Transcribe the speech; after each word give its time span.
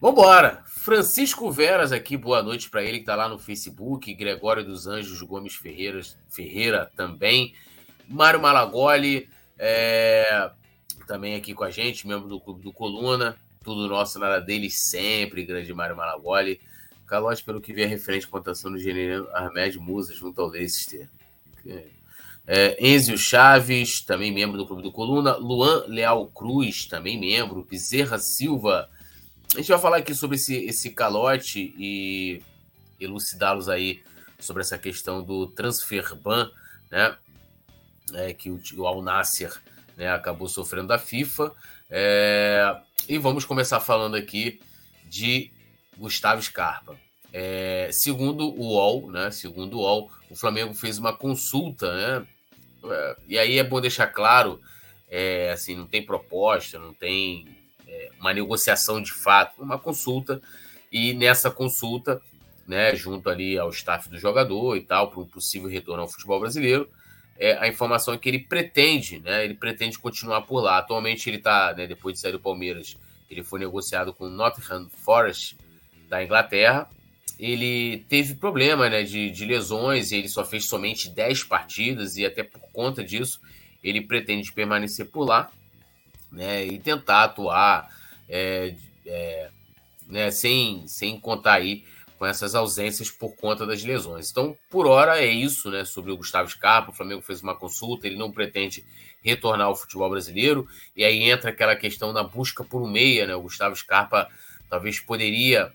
Vambora! 0.00 0.64
Francisco 0.66 1.52
Veras 1.52 1.92
aqui, 1.92 2.16
boa 2.16 2.42
noite 2.42 2.70
para 2.70 2.82
ele 2.82 2.92
que 2.92 3.00
está 3.00 3.14
lá 3.14 3.28
no 3.28 3.38
Facebook. 3.38 4.14
Gregório 4.14 4.64
dos 4.64 4.86
Anjos 4.86 5.20
Gomes 5.20 5.54
Ferreira, 5.54 6.00
Ferreira 6.30 6.90
também. 6.96 7.54
Mário 8.08 8.40
Malagoli 8.40 9.28
é, 9.58 10.50
também 11.06 11.34
aqui 11.34 11.52
com 11.52 11.64
a 11.64 11.70
gente, 11.70 12.08
membro 12.08 12.28
do 12.28 12.40
Clube 12.40 12.62
do 12.62 12.72
Coluna. 12.72 13.36
Tudo 13.62 13.88
nosso, 13.88 14.18
nada 14.18 14.40
dele 14.40 14.70
sempre, 14.70 15.44
grande 15.44 15.74
Mário 15.74 15.94
Malagoli. 15.94 16.58
Calote, 17.10 17.44
pelo 17.44 17.60
que 17.60 17.72
vi, 17.72 17.82
é 17.82 17.86
referente 17.86 18.26
contação 18.26 18.70
do 18.70 18.78
engenheiro 18.78 19.28
Ahmed 19.34 19.78
Musa 19.78 20.14
junto 20.14 20.40
ao 20.40 20.48
Leicester. 20.48 21.08
É, 22.46 22.76
Enzio 22.80 23.18
Chaves, 23.18 24.00
também 24.00 24.32
membro 24.32 24.56
do 24.56 24.66
Clube 24.66 24.82
do 24.82 24.90
Coluna. 24.90 25.36
Luan 25.36 25.84
Leal 25.86 26.26
Cruz, 26.28 26.86
também 26.86 27.18
membro. 27.18 27.66
Bezerra 27.68 28.18
Silva 28.18 28.88
a 29.54 29.58
gente 29.58 29.68
vai 29.68 29.78
falar 29.78 29.96
aqui 29.96 30.14
sobre 30.14 30.36
esse, 30.36 30.54
esse 30.54 30.90
calote 30.90 31.74
e 31.76 32.40
elucidá-los 33.00 33.68
aí 33.68 34.02
sobre 34.38 34.62
essa 34.62 34.78
questão 34.78 35.24
do 35.24 35.48
transfer 35.48 36.14
ban, 36.14 36.48
né? 36.90 37.16
É, 38.14 38.32
que 38.32 38.48
o, 38.48 38.60
o 38.76 38.86
Al 38.86 39.02
Nasser 39.02 39.52
né, 39.96 40.08
acabou 40.08 40.48
sofrendo 40.48 40.88
da 40.88 40.98
FIFA. 40.98 41.52
É, 41.88 42.80
e 43.08 43.18
vamos 43.18 43.44
começar 43.44 43.80
falando 43.80 44.14
aqui 44.14 44.60
de 45.04 45.50
Gustavo 45.98 46.40
Scarpa. 46.40 46.96
É, 47.32 47.90
segundo 47.92 48.48
o 48.48 48.72
UOL, 48.72 49.10
né? 49.10 49.30
Segundo 49.30 49.78
o 49.78 49.80
UOL, 49.80 50.10
o 50.28 50.36
Flamengo 50.36 50.74
fez 50.74 50.98
uma 50.98 51.12
consulta, 51.12 51.92
né? 51.94 52.26
É, 52.84 53.16
e 53.28 53.38
aí 53.38 53.58
é 53.58 53.64
bom 53.64 53.80
deixar 53.80 54.06
claro, 54.08 54.60
é, 55.08 55.50
assim, 55.52 55.76
não 55.76 55.86
tem 55.86 56.04
proposta, 56.04 56.78
não 56.78 56.94
tem 56.94 57.46
uma 58.20 58.32
negociação 58.32 59.02
de 59.02 59.12
fato, 59.12 59.62
uma 59.62 59.78
consulta, 59.78 60.40
e 60.92 61.14
nessa 61.14 61.50
consulta, 61.50 62.20
né, 62.66 62.94
junto 62.94 63.28
ali 63.28 63.58
ao 63.58 63.70
staff 63.70 64.08
do 64.08 64.18
jogador 64.18 64.76
e 64.76 64.82
tal, 64.82 65.10
para 65.10 65.20
um 65.20 65.26
possível 65.26 65.68
retorno 65.68 66.02
ao 66.02 66.08
futebol 66.08 66.38
brasileiro, 66.38 66.88
é, 67.38 67.56
a 67.58 67.66
informação 67.66 68.12
é 68.12 68.18
que 68.18 68.28
ele 68.28 68.40
pretende, 68.40 69.18
né, 69.20 69.44
ele 69.44 69.54
pretende 69.54 69.98
continuar 69.98 70.42
por 70.42 70.60
lá. 70.60 70.78
Atualmente 70.78 71.28
ele 71.28 71.38
está, 71.38 71.72
né, 71.74 71.86
depois 71.86 72.14
de 72.14 72.20
sair 72.20 72.32
do 72.32 72.40
Palmeiras, 72.40 72.96
ele 73.30 73.42
foi 73.42 73.58
negociado 73.58 74.12
com 74.12 74.26
o 74.26 74.30
Nottingham 74.30 74.88
Forest 74.90 75.56
da 76.08 76.22
Inglaterra. 76.22 76.88
Ele 77.38 78.04
teve 78.08 78.34
problema 78.34 78.88
né, 78.88 79.02
de, 79.02 79.30
de 79.30 79.44
lesões, 79.44 80.12
ele 80.12 80.28
só 80.28 80.44
fez 80.44 80.66
somente 80.66 81.08
10 81.08 81.44
partidas 81.44 82.16
e 82.16 82.24
até 82.24 82.42
por 82.42 82.60
conta 82.72 83.04
disso 83.04 83.40
ele 83.82 84.00
pretende 84.00 84.52
permanecer 84.52 85.06
por 85.06 85.24
lá 85.24 85.50
né, 86.30 86.66
e 86.66 86.78
tentar 86.78 87.24
atuar 87.24 87.88
é, 88.28 88.74
é, 89.06 89.50
né, 90.06 90.30
sem, 90.30 90.86
sem 90.86 91.18
contar 91.18 91.54
aí 91.54 91.84
com 92.18 92.26
essas 92.26 92.54
ausências 92.54 93.10
por 93.10 93.34
conta 93.34 93.64
das 93.66 93.82
lesões. 93.82 94.30
Então, 94.30 94.54
por 94.68 94.86
hora, 94.86 95.18
é 95.18 95.26
isso 95.26 95.70
né, 95.70 95.86
sobre 95.86 96.12
o 96.12 96.16
Gustavo 96.18 96.50
Scarpa. 96.50 96.90
O 96.90 96.94
Flamengo 96.94 97.22
fez 97.22 97.42
uma 97.42 97.56
consulta, 97.56 98.06
ele 98.06 98.18
não 98.18 98.30
pretende 98.30 98.84
retornar 99.22 99.68
ao 99.68 99.74
futebol 99.74 100.10
brasileiro. 100.10 100.68
E 100.94 101.02
aí 101.02 101.30
entra 101.30 101.48
aquela 101.48 101.74
questão 101.74 102.12
da 102.12 102.22
busca 102.22 102.62
por 102.62 102.82
um 102.82 102.90
meia. 102.90 103.26
Né? 103.26 103.34
O 103.34 103.40
Gustavo 103.40 103.74
Scarpa 103.74 104.28
talvez 104.68 105.00
poderia 105.00 105.72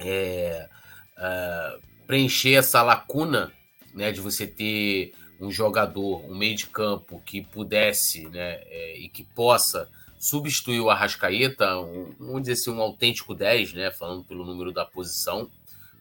é, 0.00 0.68
é, 1.16 1.78
preencher 2.06 2.54
essa 2.54 2.82
lacuna 2.82 3.52
né, 3.94 4.12
de 4.12 4.20
você 4.20 4.46
ter 4.46 5.12
um 5.40 5.50
jogador, 5.50 6.24
um 6.28 6.36
meio 6.36 6.56
de 6.56 6.66
campo 6.66 7.22
que 7.24 7.42
pudesse 7.42 8.26
né, 8.28 8.60
é, 8.66 8.98
e 8.98 9.08
que 9.08 9.22
possa 9.22 9.88
substituir 10.18 10.80
o 10.80 10.90
Arrascaeta, 10.90 11.78
um, 11.78 12.12
vamos 12.18 12.42
dizer 12.42 12.54
assim, 12.54 12.70
um 12.70 12.80
autêntico 12.80 13.34
10, 13.34 13.72
né? 13.74 13.90
Falando 13.92 14.24
pelo 14.24 14.44
número 14.44 14.72
da 14.72 14.84
posição, 14.84 15.48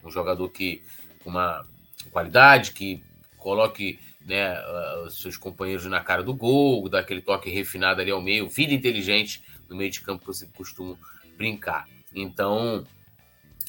um 0.04 0.10
jogador 0.10 0.50
que 0.50 0.82
com 1.24 1.30
uma 1.30 1.66
qualidade, 2.12 2.72
que 2.72 3.04
coloque 3.38 4.00
né, 4.26 4.60
os 5.06 5.22
seus 5.22 5.38
companheiros 5.38 5.86
na 5.86 6.02
cara 6.02 6.24
do 6.24 6.34
gol, 6.34 6.90
dá 6.90 7.00
aquele 7.00 7.22
toque 7.22 7.50
refinado 7.50 8.02
ali 8.02 8.12
ao 8.12 8.22
meio, 8.22 8.50
vida 8.50 8.74
inteligente 8.74 9.44
no 9.70 9.76
meio 9.76 9.92
de 9.92 10.02
campo 10.02 10.22
que 10.22 10.28
você 10.28 10.48
costuma 10.48 10.98
brincar. 11.38 11.88
Então, 12.14 12.86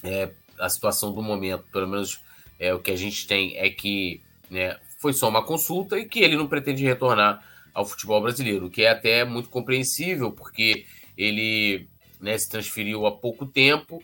é, 0.02 0.30
a 0.58 0.68
situação 0.68 1.12
do 1.12 1.22
momento, 1.22 1.64
pelo 1.72 1.88
menos 1.88 2.20
é, 2.58 2.74
o 2.74 2.78
que 2.78 2.90
a 2.90 2.96
gente 2.96 3.26
tem 3.26 3.56
é 3.56 3.70
que 3.70 4.20
né, 4.50 4.76
foi 4.98 5.12
só 5.12 5.28
uma 5.28 5.44
consulta 5.44 5.98
e 5.98 6.06
que 6.06 6.20
ele 6.20 6.36
não 6.36 6.46
pretende 6.46 6.84
retornar 6.84 7.44
ao 7.72 7.86
futebol 7.86 8.20
brasileiro, 8.20 8.66
o 8.66 8.70
que 8.70 8.82
é 8.82 8.90
até 8.90 9.24
muito 9.24 9.48
compreensível, 9.48 10.32
porque 10.32 10.86
ele 11.16 11.88
né, 12.20 12.36
se 12.36 12.48
transferiu 12.48 13.06
há 13.06 13.12
pouco 13.12 13.46
tempo 13.46 14.02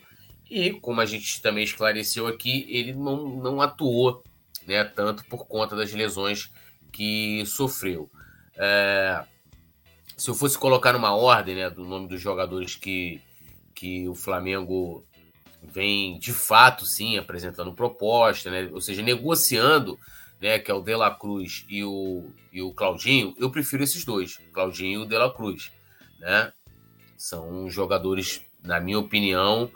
e, 0.49 0.71
como 0.71 1.01
a 1.01 1.05
gente 1.05 1.41
também 1.41 1.63
esclareceu 1.63 2.27
aqui, 2.27 2.65
ele 2.69 2.93
não, 2.93 3.27
não 3.37 3.61
atuou 3.61 4.23
né, 4.65 4.83
tanto 4.83 5.25
por 5.25 5.45
conta 5.45 5.75
das 5.75 5.91
lesões 5.91 6.51
que 6.91 7.43
sofreu. 7.45 8.09
É, 8.55 9.23
se 10.15 10.29
eu 10.29 10.35
fosse 10.35 10.57
colocar 10.57 10.93
numa 10.93 11.13
ordem 11.13 11.55
né, 11.55 11.69
do 11.69 11.83
nome 11.83 12.07
dos 12.07 12.21
jogadores 12.21 12.75
que, 12.75 13.21
que 13.73 14.07
o 14.07 14.15
Flamengo 14.15 15.05
vem 15.65 16.17
de 16.19 16.31
fato 16.31 16.85
sim 16.85 17.17
apresentando 17.17 17.73
proposta, 17.73 18.49
né, 18.49 18.69
ou 18.71 18.81
seja, 18.81 19.01
negociando 19.01 19.97
né, 20.39 20.59
que 20.59 20.69
é 20.69 20.73
o 20.73 20.81
De 20.81 20.95
La 20.95 21.11
Cruz 21.11 21.65
e 21.69 21.83
o, 21.83 22.29
e 22.51 22.61
o 22.61 22.73
Claudinho, 22.73 23.33
eu 23.37 23.49
prefiro 23.49 23.83
esses 23.83 24.03
dois, 24.05 24.37
Claudinho 24.53 25.01
e 25.01 25.03
o 25.03 25.07
De 25.07 25.17
La 25.17 25.33
Cruz. 25.33 25.71
Né? 26.19 26.51
São 27.17 27.69
jogadores, 27.69 28.41
na 28.63 28.79
minha 28.79 28.99
opinião, 28.99 29.71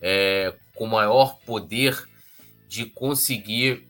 é, 0.00 0.54
com 0.74 0.86
maior 0.86 1.38
poder 1.40 2.08
de 2.68 2.86
conseguir 2.86 3.86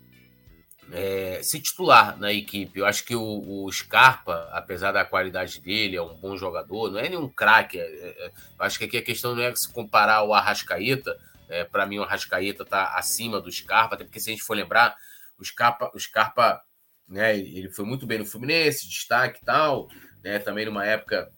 é, 0.92 1.40
se 1.42 1.60
titular 1.60 2.18
na 2.18 2.32
equipe. 2.32 2.78
Eu 2.78 2.86
acho 2.86 3.04
que 3.04 3.16
o, 3.16 3.64
o, 3.64 3.72
Scarpa, 3.72 4.48
apesar 4.52 4.92
da 4.92 5.04
qualidade 5.04 5.60
dele, 5.60 5.96
é 5.96 6.02
um 6.02 6.14
bom 6.14 6.36
jogador, 6.36 6.90
não 6.90 6.98
é 6.98 7.08
nenhum 7.08 7.28
craque. 7.28 7.78
É, 7.78 7.84
é, 7.84 8.32
acho 8.58 8.78
que 8.78 8.84
aqui 8.84 8.98
a 8.98 9.02
questão 9.02 9.34
não 9.34 9.42
é 9.42 9.54
se 9.54 9.72
comparar 9.72 10.22
o 10.24 10.34
Arrascaeta. 10.34 11.18
É, 11.48 11.64
Para 11.64 11.86
mim, 11.86 11.98
o 11.98 12.02
Arrascaeta 12.02 12.62
está 12.62 12.94
acima 12.96 13.40
do 13.40 13.50
Scarpa, 13.50 13.94
até 13.94 14.04
porque 14.04 14.20
se 14.20 14.30
a 14.30 14.32
gente 14.32 14.44
for 14.44 14.56
lembrar, 14.56 14.96
o 15.38 15.44
Scarpa, 15.44 15.90
o 15.94 15.98
Scarpa 15.98 16.62
né, 17.08 17.38
ele 17.38 17.68
foi 17.70 17.84
muito 17.84 18.06
bem 18.06 18.18
no 18.18 18.26
Fluminense, 18.26 18.88
destaque 18.88 19.40
e 19.42 19.44
tal, 19.44 19.88
né, 20.22 20.38
também 20.38 20.64
numa 20.66 20.84
época 20.84 21.30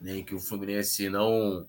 né, 0.00 0.18
em 0.18 0.24
que 0.24 0.34
o 0.34 0.40
Fluminense 0.40 1.08
não 1.08 1.66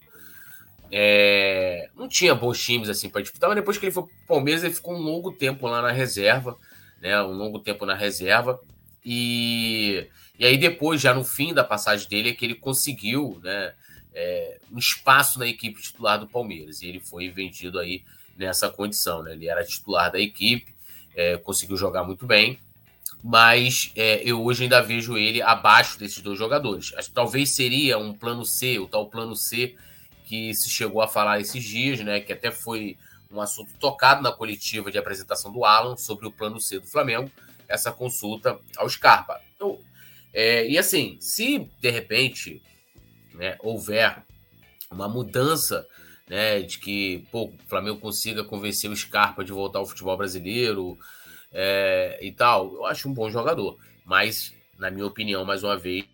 é, 0.91 1.89
não 1.95 2.07
tinha 2.07 2.35
bons 2.35 2.61
times 2.61 2.89
assim 2.89 3.09
para 3.09 3.21
disputar, 3.21 3.49
mas 3.49 3.57
depois 3.57 3.77
que 3.77 3.85
ele 3.85 3.93
foi 3.93 4.03
para 4.03 4.13
o 4.13 4.27
Palmeiras, 4.27 4.63
ele 4.63 4.73
ficou 4.73 4.95
um 4.95 5.01
longo 5.01 5.31
tempo 5.31 5.67
lá 5.67 5.81
na 5.81 5.91
reserva, 5.91 6.57
né, 7.01 7.21
um 7.21 7.31
longo 7.31 7.59
tempo 7.59 7.85
na 7.85 7.95
reserva, 7.95 8.59
e, 9.05 10.09
e 10.39 10.45
aí 10.45 10.57
depois, 10.57 11.01
já 11.01 11.13
no 11.13 11.23
fim 11.23 11.53
da 11.53 11.63
passagem 11.63 12.07
dele, 12.07 12.29
é 12.29 12.33
que 12.33 12.45
ele 12.45 12.55
conseguiu 12.55 13.39
né, 13.43 13.73
é, 14.13 14.59
um 14.71 14.77
espaço 14.77 15.39
na 15.39 15.47
equipe 15.47 15.81
titular 15.81 16.19
do 16.19 16.27
Palmeiras, 16.27 16.81
e 16.81 16.87
ele 16.87 16.99
foi 16.99 17.29
vendido 17.29 17.79
aí 17.79 18.03
nessa 18.37 18.69
condição, 18.69 19.23
né, 19.23 19.33
ele 19.33 19.47
era 19.47 19.63
titular 19.63 20.11
da 20.11 20.19
equipe, 20.19 20.73
é, 21.15 21.37
conseguiu 21.37 21.77
jogar 21.77 22.03
muito 22.03 22.25
bem, 22.25 22.59
mas 23.23 23.91
é, 23.95 24.21
eu 24.23 24.43
hoje 24.43 24.63
ainda 24.63 24.81
vejo 24.81 25.17
ele 25.17 25.41
abaixo 25.41 25.97
desses 25.97 26.21
dois 26.21 26.37
jogadores. 26.37 26.93
Acho 26.97 27.07
que 27.07 27.15
talvez 27.15 27.55
seria 27.55 27.97
um 27.97 28.13
plano 28.13 28.45
C, 28.45 28.79
o 28.79 28.87
tal 28.87 29.07
plano 29.07 29.33
C 29.33 29.77
que 30.25 30.53
se 30.53 30.69
chegou 30.69 31.01
a 31.01 31.07
falar 31.07 31.39
esses 31.39 31.63
dias, 31.63 31.99
né? 32.01 32.19
Que 32.19 32.33
até 32.33 32.51
foi 32.51 32.97
um 33.31 33.39
assunto 33.39 33.71
tocado 33.79 34.21
na 34.21 34.31
coletiva 34.31 34.91
de 34.91 34.97
apresentação 34.97 35.51
do 35.51 35.63
Alan 35.63 35.95
sobre 35.95 36.27
o 36.27 36.31
plano 36.31 36.59
C 36.59 36.79
do 36.79 36.87
Flamengo, 36.87 37.31
essa 37.67 37.91
consulta 37.91 38.59
ao 38.75 38.89
Scarpa. 38.89 39.39
Então, 39.55 39.79
é, 40.33 40.67
e 40.67 40.77
assim, 40.77 41.17
se 41.19 41.69
de 41.79 41.89
repente 41.89 42.61
né, 43.33 43.57
houver 43.59 44.23
uma 44.91 45.07
mudança 45.07 45.85
né, 46.27 46.61
de 46.61 46.79
que 46.79 47.27
pô, 47.31 47.45
o 47.45 47.57
Flamengo 47.67 47.99
consiga 47.99 48.43
convencer 48.43 48.89
o 48.89 48.95
Scarpa 48.95 49.43
de 49.43 49.51
voltar 49.51 49.79
ao 49.79 49.85
futebol 49.85 50.17
brasileiro 50.17 50.97
é, 51.51 52.19
e 52.21 52.31
tal. 52.31 52.73
Eu 52.73 52.85
acho 52.85 53.09
um 53.09 53.13
bom 53.13 53.29
jogador, 53.29 53.77
mas, 54.05 54.53
na 54.77 54.89
minha 54.89 55.05
opinião, 55.05 55.45
mais 55.45 55.63
uma 55.63 55.77
vez. 55.77 56.05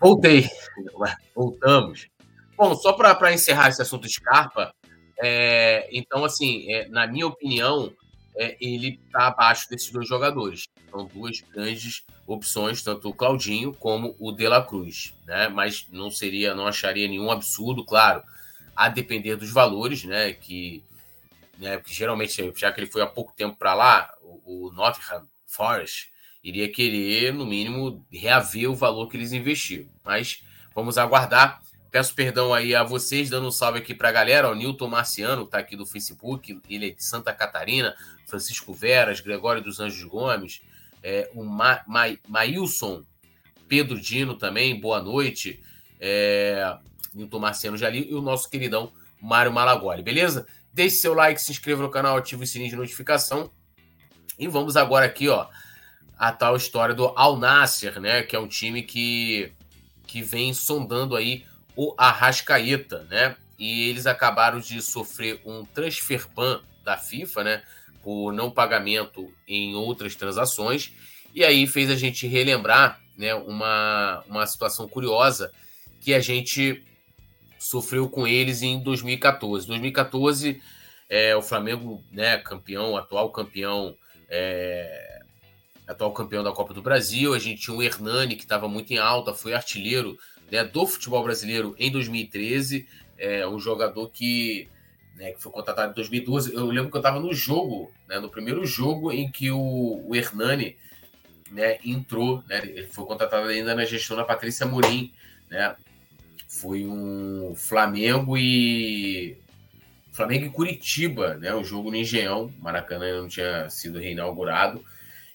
Voltei, 0.00 0.48
voltamos. 1.34 2.08
Bom, 2.56 2.74
só 2.76 2.92
para 2.92 3.32
encerrar 3.32 3.70
esse 3.70 3.82
assunto 3.82 4.08
Scarpa, 4.08 4.74
é, 5.22 5.88
então, 5.92 6.24
assim, 6.24 6.70
é, 6.72 6.88
na 6.88 7.06
minha 7.06 7.26
opinião, 7.26 7.92
é, 8.36 8.56
ele 8.60 9.00
está 9.06 9.28
abaixo 9.28 9.68
desses 9.68 9.90
dois 9.90 10.08
jogadores. 10.08 10.66
São 10.90 11.06
duas 11.06 11.40
grandes 11.40 12.04
opções, 12.26 12.82
tanto 12.82 13.08
o 13.08 13.14
Claudinho 13.14 13.72
como 13.74 14.16
o 14.18 14.32
De 14.32 14.46
La 14.48 14.62
Cruz, 14.62 15.14
né? 15.26 15.48
Mas 15.48 15.86
não 15.90 16.10
seria, 16.10 16.54
não 16.54 16.66
acharia 16.66 17.08
nenhum 17.08 17.30
absurdo, 17.30 17.84
claro, 17.84 18.22
a 18.74 18.88
depender 18.88 19.36
dos 19.36 19.52
valores, 19.52 20.04
né? 20.04 20.32
Que, 20.32 20.82
né? 21.58 21.76
Porque 21.78 21.92
geralmente, 21.92 22.52
já 22.56 22.72
que 22.72 22.80
ele 22.80 22.90
foi 22.90 23.02
há 23.02 23.06
pouco 23.06 23.32
tempo 23.34 23.56
para 23.56 23.74
lá, 23.74 24.12
o, 24.22 24.66
o 24.68 24.72
Nottingham 24.72 25.26
Forest 25.46 26.12
iria 26.42 26.70
querer, 26.70 27.32
no 27.32 27.46
mínimo, 27.46 28.04
reaver 28.12 28.70
o 28.70 28.74
valor 28.74 29.08
que 29.08 29.16
eles 29.16 29.32
investiram. 29.32 29.88
Mas 30.04 30.42
vamos 30.74 30.98
aguardar. 30.98 31.62
Peço 31.94 32.12
perdão 32.12 32.52
aí 32.52 32.74
a 32.74 32.82
vocês, 32.82 33.30
dando 33.30 33.46
um 33.46 33.52
salve 33.52 33.78
aqui 33.78 33.94
para 33.94 34.08
a 34.08 34.10
galera. 34.10 34.50
O 34.50 34.54
Newton 34.56 34.88
Marciano, 34.88 35.42
que 35.42 35.46
está 35.46 35.58
aqui 35.58 35.76
do 35.76 35.86
Facebook, 35.86 36.60
ele 36.68 36.88
é 36.88 36.90
de 36.90 37.04
Santa 37.04 37.32
Catarina. 37.32 37.94
Francisco 38.26 38.74
Veras, 38.74 39.20
Gregório 39.20 39.62
dos 39.62 39.78
Anjos 39.78 40.02
Gomes, 40.02 40.60
é, 41.04 41.30
o 41.36 41.44
Ma, 41.44 41.84
Ma, 41.86 42.06
Maílson, 42.26 43.04
Pedro 43.68 44.00
Dino 44.00 44.34
também, 44.34 44.80
boa 44.80 45.00
noite. 45.00 45.62
É, 46.00 46.76
Newton 47.14 47.38
Marciano 47.38 47.76
Jali 47.76 48.10
e 48.10 48.14
o 48.16 48.20
nosso 48.20 48.50
queridão 48.50 48.90
Mário 49.22 49.52
Malagoli, 49.52 50.02
beleza? 50.02 50.48
Deixe 50.72 50.96
seu 50.96 51.14
like, 51.14 51.40
se 51.40 51.52
inscreva 51.52 51.80
no 51.80 51.90
canal, 51.90 52.16
ative 52.16 52.42
o 52.42 52.46
sininho 52.48 52.70
de 52.70 52.76
notificação. 52.76 53.52
E 54.36 54.48
vamos 54.48 54.76
agora 54.76 55.06
aqui, 55.06 55.28
ó, 55.28 55.46
a 56.18 56.32
tal 56.32 56.56
história 56.56 56.92
do 56.92 57.12
Al 57.14 57.36
Nasser, 57.36 58.00
né? 58.00 58.24
Que 58.24 58.34
é 58.34 58.40
um 58.40 58.48
time 58.48 58.82
que, 58.82 59.52
que 60.08 60.22
vem 60.22 60.52
sondando 60.52 61.14
aí 61.14 61.44
o 61.76 61.94
Arrascaeta, 61.96 63.06
né? 63.10 63.36
E 63.58 63.88
eles 63.88 64.06
acabaram 64.06 64.60
de 64.60 64.80
sofrer 64.82 65.40
um 65.44 65.64
transfer 65.64 66.26
ban 66.34 66.60
da 66.84 66.96
FIFA, 66.96 67.44
né? 67.44 67.62
Por 68.02 68.32
não 68.32 68.50
pagamento 68.50 69.32
em 69.46 69.74
outras 69.74 70.14
transações. 70.14 70.92
E 71.34 71.44
aí 71.44 71.66
fez 71.66 71.90
a 71.90 71.96
gente 71.96 72.26
relembrar 72.26 73.00
né, 73.16 73.34
uma, 73.34 74.22
uma 74.28 74.46
situação 74.46 74.88
curiosa 74.88 75.50
que 76.00 76.12
a 76.12 76.20
gente 76.20 76.84
sofreu 77.58 78.08
com 78.08 78.26
eles 78.26 78.62
em 78.62 78.78
2014. 78.78 79.66
2014, 79.66 80.60
é, 81.08 81.34
o 81.34 81.42
Flamengo, 81.42 82.04
né, 82.12 82.36
campeão, 82.38 82.96
atual 82.96 83.30
campeão, 83.30 83.96
é, 84.28 85.20
atual 85.86 86.12
campeão 86.12 86.44
da 86.44 86.52
Copa 86.52 86.74
do 86.74 86.82
Brasil. 86.82 87.32
A 87.32 87.38
gente 87.38 87.62
tinha 87.62 87.76
o 87.76 87.82
Hernani, 87.82 88.36
que 88.36 88.42
estava 88.42 88.68
muito 88.68 88.92
em 88.92 88.98
alta, 88.98 89.32
foi 89.32 89.54
artilheiro 89.54 90.16
né, 90.54 90.62
do 90.62 90.86
futebol 90.86 91.24
brasileiro 91.24 91.74
em 91.78 91.90
2013. 91.90 92.86
É 93.18 93.46
um 93.46 93.58
jogador 93.58 94.08
que, 94.10 94.68
né, 95.16 95.32
que 95.32 95.42
foi 95.42 95.50
contratado 95.50 95.90
em 95.90 95.94
2012. 95.94 96.54
Eu 96.54 96.66
lembro 96.66 96.90
que 96.90 96.96
eu 96.96 97.00
estava 97.00 97.18
no 97.18 97.34
jogo, 97.34 97.92
né, 98.08 98.20
no 98.20 98.30
primeiro 98.30 98.64
jogo 98.64 99.10
em 99.10 99.28
que 99.28 99.50
o, 99.50 100.04
o 100.06 100.14
Hernani 100.14 100.76
né, 101.50 101.78
entrou. 101.84 102.44
Né, 102.48 102.58
ele 102.62 102.86
foi 102.86 103.04
contratado 103.04 103.48
ainda 103.48 103.74
na 103.74 103.84
gestão 103.84 104.16
da 104.16 104.24
Patrícia 104.24 104.64
Morim. 104.64 105.12
Né, 105.50 105.74
foi 106.46 106.86
um 106.86 107.54
Flamengo 107.56 108.38
e. 108.38 109.36
Flamengo 110.12 110.44
e 110.44 110.50
Curitiba, 110.50 111.34
né? 111.34 111.52
O 111.52 111.64
jogo 111.64 111.90
no 111.90 111.96
Engenhão. 111.96 112.52
Maracanã 112.60 113.20
não 113.20 113.26
tinha 113.26 113.68
sido 113.68 113.98
reinaugurado. 113.98 114.84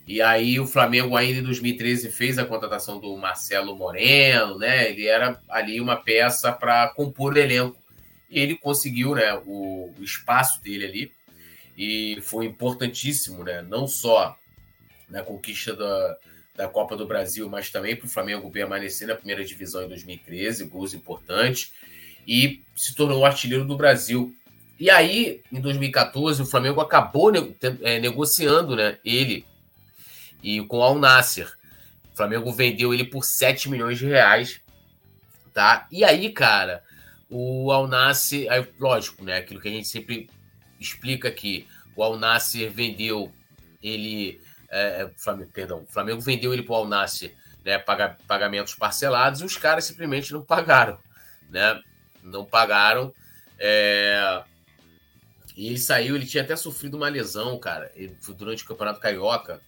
E 0.10 0.24
aí 0.24 0.60
o 0.60 0.66
Flamengo 0.66 1.16
ainda 1.16 1.38
em 1.38 1.44
2013 1.44 2.10
fez 2.10 2.40
a 2.40 2.44
contratação 2.44 3.00
do 3.00 3.16
Marcelo 3.16 3.76
Moreno, 3.76 4.58
né? 4.58 4.90
Ele 4.90 5.06
era 5.06 5.40
ali 5.48 5.80
uma 5.80 5.98
peça 5.98 6.52
para 6.52 6.88
compor 6.88 7.36
o 7.36 7.38
elenco. 7.38 7.78
E 8.28 8.40
ele 8.40 8.58
conseguiu, 8.58 9.14
né, 9.14 9.40
o, 9.46 9.94
o, 9.96 10.04
espaço 10.04 10.64
dele 10.64 10.86
ali. 10.86 11.12
E 11.78 12.20
foi 12.24 12.48
importantíssimo, 12.48 13.44
né? 13.44 13.62
Não 13.62 13.88
só 13.88 14.36
na 15.08 15.22
conquista 15.22 15.76
da, 15.76 16.18
da 16.56 16.68
Copa 16.68 16.98
do 16.98 17.06
Brasil, 17.06 17.48
mas 17.48 17.70
também 17.70 17.96
para 17.96 18.08
o 18.08 18.10
Flamengo 18.10 18.50
permanecer 18.50 19.08
na 19.08 19.14
primeira 19.14 19.46
divisão 19.46 19.84
em 19.84 19.90
2013, 19.90 20.66
gols 20.66 20.96
importantes, 20.96 21.72
e 22.28 22.64
se 22.76 22.96
tornou 22.96 23.20
o 23.20 23.26
artilheiro 23.28 23.64
do 23.64 23.78
Brasil. 23.78 24.34
E 24.80 24.90
aí, 24.90 25.44
em 25.52 25.62
2014, 25.62 26.42
o 26.42 26.48
Flamengo 26.48 26.82
acabou 26.82 27.32
é, 27.84 28.00
negociando 28.00 28.76
né, 28.76 28.98
ele 29.06 29.46
e 30.42 30.62
com 30.66 30.78
o 30.78 30.84
Al 30.84 30.98
Nasser. 30.98 31.52
O 32.14 32.18
Flamengo 32.18 32.52
vendeu 32.52 32.94
ele 32.94 33.06
por 33.06 33.24
7 33.24 33.70
milhões 33.70 33.98
de 33.98 34.06
reais, 34.06 34.62
tá? 35.54 35.88
E 35.92 36.04
aí, 36.04 36.32
cara, 36.32 36.84
o 37.30 37.72
Al 37.72 37.88
Nasser, 37.88 38.52
aí, 38.52 38.68
lógico, 38.80 39.24
né? 39.24 39.38
Aquilo 39.38 39.62
que 39.62 39.68
a 39.68 39.72
gente 39.72 39.88
sempre 39.88 40.30
explica 40.80 41.28
aqui, 41.28 41.68
o 41.96 42.04
Al 42.04 42.18
Nasser 42.18 42.72
vendeu 42.72 43.32
ele, 43.82 44.42
é, 44.70 45.04
é 45.04 45.12
Flamengo, 45.18 45.52
perdão, 45.52 45.84
o 45.84 45.92
Flamengo 45.92 46.22
vendeu 46.22 46.54
ele 46.54 46.64
para 46.64 46.74
o 46.74 46.78
Al 46.78 46.88
Nasser, 46.88 47.36
né? 47.64 47.78
Paga, 47.78 48.18
pagamentos 48.28 48.76
parcelados 48.76 49.42
e 49.42 49.46
os 49.46 49.58
caras 49.58 49.86
simplesmente 49.86 50.34
não 50.34 50.44
pagaram, 50.44 50.98
né? 51.50 51.80
Não 52.24 52.46
pagaram. 52.46 53.14
É... 53.58 54.44
E 55.56 55.68
ele 55.68 55.78
saiu, 55.78 56.16
ele 56.16 56.26
tinha 56.26 56.44
até 56.44 56.56
sofrido 56.56 56.96
uma 56.96 57.10
lesão, 57.10 57.60
cara, 57.60 57.92
durante 58.38 58.64
o 58.64 58.68
Campeonato 58.68 59.00
Carioca 59.00 59.62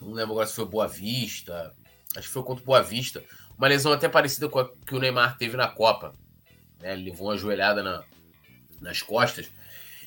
não 0.00 0.12
lembro 0.12 0.32
agora 0.32 0.46
se 0.46 0.54
foi 0.54 0.64
Boa 0.64 0.88
Vista. 0.88 1.74
Acho 2.16 2.28
que 2.28 2.34
foi 2.34 2.42
contra 2.42 2.64
Boa 2.64 2.82
Vista. 2.82 3.22
Uma 3.56 3.68
lesão 3.68 3.92
até 3.92 4.08
parecida 4.08 4.48
com 4.48 4.58
a 4.58 4.70
que 4.86 4.94
o 4.94 4.98
Neymar 4.98 5.36
teve 5.36 5.56
na 5.56 5.68
Copa. 5.68 6.14
Né? 6.80 6.92
Ele 6.92 7.10
levou 7.10 7.28
uma 7.28 7.36
joelhada 7.36 7.82
na, 7.82 8.02
nas 8.80 9.02
costas. 9.02 9.50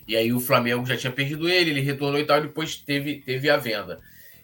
E 0.07 0.18
aí 0.18 0.34
o 0.34 0.40
Flamengo 0.40 0.86
já 0.86 0.98
tinha 0.98 1.12
perdido 1.12 1.48
ele, 1.48 1.69
ele 1.69 1.81
retornou 1.81 2.19
e 2.19 2.25
tal, 2.25 2.40
e 2.40 2.48
depois 2.48 2.75
teve, 2.75 3.22
teve 3.22 3.50
a 3.50 3.57
venda. 3.57 4.01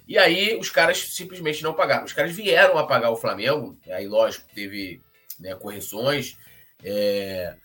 E 0.07 0.17
aí 0.17 0.57
os 0.57 0.69
caras 0.69 0.97
simplesmente 0.97 1.61
não 1.61 1.73
pagaram. 1.73 2.05
Os 2.05 2.13
caras 2.13 2.35
vieram 2.35 2.77
a 2.77 2.87
pagar 2.87 3.11
o 3.11 3.17
Flamengo, 3.17 3.77
aí 3.89 4.07
lógico, 4.07 4.45
teve 4.55 5.01
né, 5.39 5.53
correções. 5.55 6.37
É... 6.83 7.55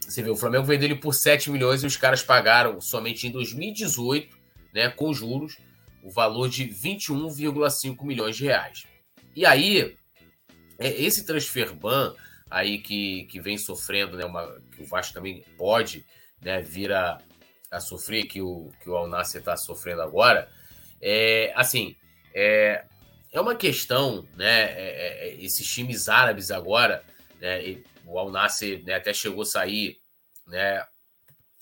Você 0.00 0.22
vê, 0.22 0.30
o 0.30 0.36
Flamengo 0.36 0.64
vendeu 0.64 0.88
ele 0.88 0.96
por 0.96 1.14
7 1.14 1.50
milhões 1.50 1.82
e 1.82 1.86
os 1.86 1.96
caras 1.96 2.22
pagaram 2.22 2.80
somente 2.80 3.26
em 3.26 3.30
2018, 3.30 4.36
né, 4.74 4.88
com 4.88 5.12
juros, 5.12 5.58
o 6.02 6.10
valor 6.10 6.48
de 6.48 6.68
21,5 6.68 8.04
milhões 8.04 8.36
de 8.36 8.44
reais. 8.44 8.86
E 9.34 9.46
aí, 9.46 9.96
é, 10.78 10.88
esse 10.88 11.24
transfer 11.24 11.72
ban 11.74 12.14
aí 12.50 12.78
que, 12.78 13.24
que 13.24 13.40
vem 13.40 13.56
sofrendo, 13.56 14.16
né, 14.16 14.24
uma, 14.24 14.60
que 14.74 14.82
o 14.82 14.86
Vasco 14.86 15.14
também 15.14 15.42
pode 15.56 16.04
né, 16.40 16.60
vir 16.60 16.92
a, 16.92 17.18
a 17.70 17.80
sofrer, 17.80 18.26
que 18.26 18.42
o, 18.42 18.70
que 18.82 18.90
o 18.90 18.96
Alnasser 18.96 19.40
está 19.40 19.56
sofrendo 19.56 20.02
agora, 20.02 20.50
é, 21.00 21.52
assim, 21.56 21.96
é, 22.34 22.84
é 23.32 23.40
uma 23.40 23.54
questão, 23.54 24.28
né, 24.36 24.64
é, 24.64 24.74
é, 24.76 25.28
é 25.28 25.34
esses 25.42 25.66
times 25.66 26.08
árabes 26.08 26.50
agora, 26.50 27.02
né, 27.40 27.82
o 28.04 28.18
Alnasser 28.18 28.84
né, 28.84 28.94
até 28.94 29.14
chegou 29.14 29.42
a 29.42 29.46
sair, 29.46 29.98
né, 30.46 30.84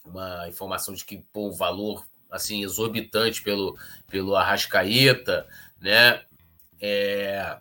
uma 0.05 0.49
informação 0.49 0.93
de 0.93 1.05
que 1.05 1.19
pô, 1.33 1.49
o 1.49 1.57
valor 1.57 2.05
assim 2.31 2.63
exorbitante 2.63 3.43
pelo, 3.43 3.77
pelo 4.09 4.37
Arrascaeta, 4.37 5.47
né? 5.81 6.23
É, 6.81 7.57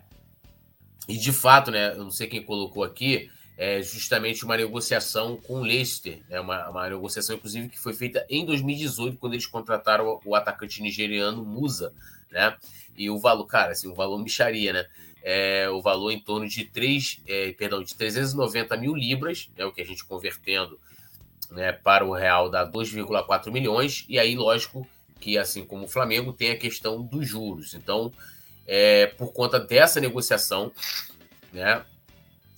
e 1.08 1.16
de 1.16 1.32
fato, 1.32 1.70
né? 1.70 1.92
Eu 1.92 2.04
não 2.04 2.10
sei 2.10 2.26
quem 2.26 2.42
colocou 2.42 2.84
aqui, 2.84 3.30
é 3.56 3.82
justamente 3.82 4.44
uma 4.44 4.56
negociação 4.56 5.36
com 5.36 5.60
o 5.60 5.62
Leicester, 5.62 6.20
né? 6.28 6.40
Uma, 6.40 6.70
uma 6.70 6.88
negociação, 6.88 7.36
inclusive, 7.36 7.68
que 7.68 7.78
foi 7.78 7.92
feita 7.92 8.24
em 8.30 8.44
2018, 8.46 9.18
quando 9.18 9.34
eles 9.34 9.46
contrataram 9.46 10.20
o, 10.24 10.34
atacante 10.34 10.80
nigeriano 10.80 11.44
Musa, 11.44 11.92
né? 12.30 12.56
E 12.96 13.10
o 13.10 13.18
valor, 13.18 13.44
cara, 13.46 13.72
assim, 13.72 13.88
o 13.88 13.94
valor 13.94 14.18
micharia, 14.18 14.72
né? 14.72 14.86
É, 15.22 15.68
o 15.68 15.82
valor 15.82 16.10
em 16.10 16.18
torno 16.18 16.48
de 16.48 16.64
3, 16.64 17.20
é, 17.26 17.52
perdão, 17.52 17.82
de 17.82 17.94
390 17.94 18.76
mil 18.78 18.94
libras, 18.94 19.50
é 19.56 19.66
o 19.66 19.72
que 19.72 19.82
a 19.82 19.86
gente 19.86 20.04
convertendo 20.06 20.80
né, 21.50 21.72
para 21.72 22.04
o 22.04 22.14
Real 22.14 22.48
dá 22.48 22.70
2,4 22.70 23.50
milhões, 23.50 24.04
e 24.08 24.18
aí, 24.18 24.36
lógico, 24.36 24.86
que 25.18 25.36
assim 25.36 25.64
como 25.64 25.84
o 25.84 25.88
Flamengo, 25.88 26.32
tem 26.32 26.50
a 26.52 26.58
questão 26.58 27.02
dos 27.02 27.28
juros. 27.28 27.74
Então, 27.74 28.12
é, 28.66 29.06
por 29.06 29.32
conta 29.32 29.58
dessa 29.58 30.00
negociação, 30.00 30.72
né, 31.52 31.84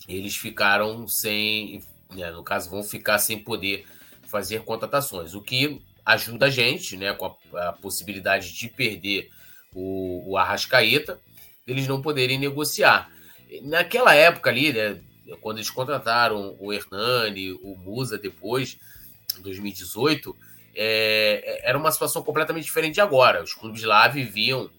eles 0.09 0.37
ficaram 0.37 1.09
sem, 1.09 1.83
né, 2.15 2.31
no 2.31 2.43
caso, 2.43 2.71
vão 2.71 2.83
ficar 2.83 3.19
sem 3.19 3.39
poder 3.39 3.87
fazer 4.27 4.63
contratações, 4.63 5.35
o 5.35 5.43
que 5.43 5.83
ajuda 6.05 6.47
a 6.47 6.51
gente, 6.51 6.97
né, 6.97 7.13
com 7.13 7.27
a, 7.55 7.69
a 7.69 7.73
possibilidade 7.73 8.53
de 8.53 8.69
perder 8.69 9.31
o, 9.75 10.33
o 10.33 10.37
Arrascaeta, 10.37 11.21
eles 11.67 11.87
não 11.87 12.03
poderem 12.03 12.39
negociar. 12.39 13.11
Naquela 13.63 14.15
época 14.15 14.51
ali, 14.51 14.73
né, 14.73 15.01
quando 15.41 15.59
eles 15.59 15.71
contrataram 15.71 16.57
o 16.59 16.73
Hernani, 16.73 17.53
o 17.53 17.77
Musa 17.77 18.19
depois, 18.19 18.79
em 19.39 19.43
2018, 19.43 20.37
é, 20.75 21.61
era 21.69 21.79
uma 21.79 21.93
situação 21.93 22.23
completamente 22.23 22.65
diferente 22.65 22.95
de 22.95 23.01
agora. 23.01 23.43
Os 23.43 23.55
clubes 23.55 23.83
lá 23.83 24.09
viviam, 24.09 24.71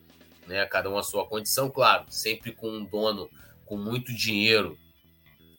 né, 0.48 0.66
cada 0.66 0.90
um 0.90 0.98
a 0.98 1.04
sua 1.04 1.26
condição, 1.26 1.70
claro, 1.70 2.06
sempre 2.10 2.52
com 2.52 2.70
um 2.70 2.84
dono 2.84 3.30
com 3.66 3.78
muito 3.78 4.14
dinheiro, 4.14 4.78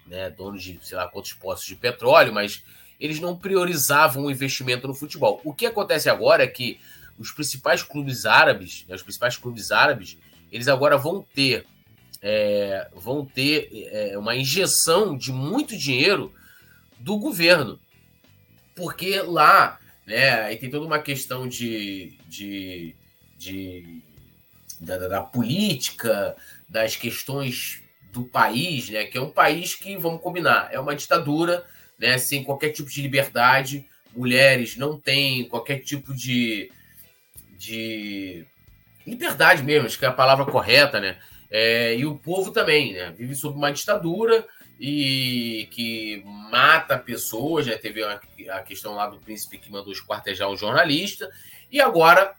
né, 0.07 0.31
dono 0.31 0.59
de 0.59 0.79
sei 0.83 0.97
lá 0.97 1.09
quantos 1.09 1.33
postos 1.33 1.67
de 1.67 1.77
petróleo, 1.77 2.33
mas 2.33 2.63
eles 3.01 3.21
não 3.21 3.37
priorizavam 3.37 4.25
o 4.25 4.31
investimento 4.31 4.87
no 4.87 4.95
futebol. 4.95 5.41
O 5.45 5.55
que 5.55 5.67
acontece 5.67 6.09
agora 6.09 6.45
é 6.45 6.47
que 6.47 6.79
os 7.19 7.31
principais 7.31 7.83
clubes 7.83 8.27
árabes, 8.27 8.85
né, 8.89 8.95
os 8.95 9.03
principais 9.03 9.37
clubes 9.37 9.71
árabes, 9.71 10.19
eles 10.51 10.69
agora 10.69 10.97
vão 10.97 11.25
ter 11.35 11.67
é, 12.27 12.89
vão 12.95 13.23
ter 13.23 13.69
é, 13.93 14.17
uma 14.17 14.35
injeção 14.35 15.15
de 15.15 15.31
muito 15.31 15.77
dinheiro 15.77 16.33
do 16.99 17.19
governo. 17.19 17.79
Porque 18.75 19.21
lá, 19.21 19.79
né, 20.07 20.41
aí 20.41 20.57
tem 20.57 20.71
toda 20.71 20.87
uma 20.87 20.99
questão 20.99 21.47
de, 21.47 22.17
de, 22.27 22.97
de 23.37 24.03
da, 24.81 25.07
da, 25.07 25.21
política, 25.21 26.35
das 26.67 26.97
questões 26.97 27.83
do 28.11 28.25
país, 28.25 28.89
né, 28.89 29.05
que 29.05 29.19
é 29.19 29.21
um 29.21 29.31
país 29.31 29.75
que, 29.75 29.95
vamos 29.99 30.23
combinar, 30.23 30.71
é 30.73 30.81
uma 30.81 30.97
ditadura, 30.97 31.63
né, 31.99 32.17
sem 32.17 32.43
qualquer 32.43 32.71
tipo 32.71 32.89
de 32.89 33.03
liberdade, 33.03 33.85
mulheres 34.17 34.79
não 34.79 34.99
têm 34.99 35.47
qualquer 35.47 35.81
tipo 35.81 36.15
de, 36.15 36.73
de 37.59 38.47
liberdade 39.07 39.63
mesmo, 39.63 39.87
acho 39.87 39.99
que 39.99 40.07
é 40.07 40.09
a 40.09 40.13
palavra 40.13 40.47
correta, 40.47 40.99
né? 40.99 41.19
É, 41.57 41.97
e 41.97 42.05
o 42.05 42.19
povo 42.19 42.51
também, 42.51 42.95
né? 42.95 43.15
Vive 43.17 43.33
sob 43.37 43.57
uma 43.57 43.71
ditadura 43.71 44.45
e 44.81 45.69
que 45.71 46.21
mata 46.51 46.99
pessoas, 46.99 47.65
né? 47.65 47.77
Teve 47.77 48.03
a, 48.03 48.21
a 48.51 48.61
questão 48.61 48.97
lá 48.97 49.07
do 49.07 49.21
príncipe 49.21 49.59
que 49.59 49.71
mandou 49.71 49.93
esquartejar 49.93 50.51
um 50.51 50.57
jornalista, 50.57 51.31
e 51.71 51.81
agora, 51.81 52.35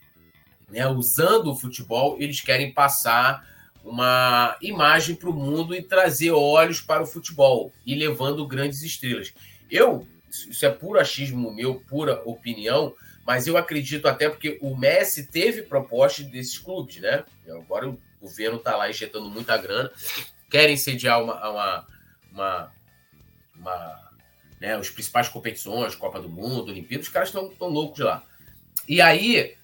né, 0.69 0.85
usando 0.89 1.49
o 1.49 1.55
futebol, 1.55 2.17
eles 2.19 2.41
querem 2.41 2.73
passar 2.73 3.47
uma 3.85 4.57
imagem 4.61 5.15
para 5.15 5.29
o 5.29 5.33
mundo 5.33 5.73
e 5.73 5.81
trazer 5.81 6.31
olhos 6.31 6.81
para 6.81 7.03
o 7.03 7.07
futebol 7.07 7.71
e 7.85 7.95
levando 7.95 8.45
grandes 8.45 8.81
estrelas. 8.81 9.33
Eu, 9.71 10.05
isso 10.29 10.65
é 10.65 10.69
puro 10.69 10.99
achismo 10.99 11.53
meu, 11.53 11.75
pura 11.75 12.21
opinião, 12.25 12.93
mas 13.25 13.47
eu 13.47 13.55
acredito 13.55 14.09
até 14.09 14.27
porque 14.27 14.57
o 14.61 14.75
Messi 14.75 15.25
teve 15.25 15.61
proposta 15.61 16.21
desses 16.21 16.59
clubes, 16.59 16.97
né? 16.97 17.23
Agora 17.47 17.95
o 18.25 18.27
governo 18.27 18.57
está 18.57 18.75
lá 18.75 18.89
injetando 18.89 19.29
muita 19.29 19.55
grana, 19.55 19.91
querem 20.49 20.75
sediar 20.75 21.21
uma, 21.21 21.49
uma, 21.49 21.87
uma, 22.31 22.71
uma 23.55 24.11
né, 24.59 24.75
as 24.75 24.89
principais 24.89 25.29
competições, 25.29 25.95
Copa 25.95 26.19
do 26.19 26.27
Mundo, 26.27 26.71
Olimpíadas, 26.71 27.07
os 27.07 27.13
caras 27.13 27.29
estão 27.29 27.49
tão 27.49 27.67
loucos 27.67 27.99
lá. 27.99 28.23
E 28.87 28.99
aí, 28.99 29.55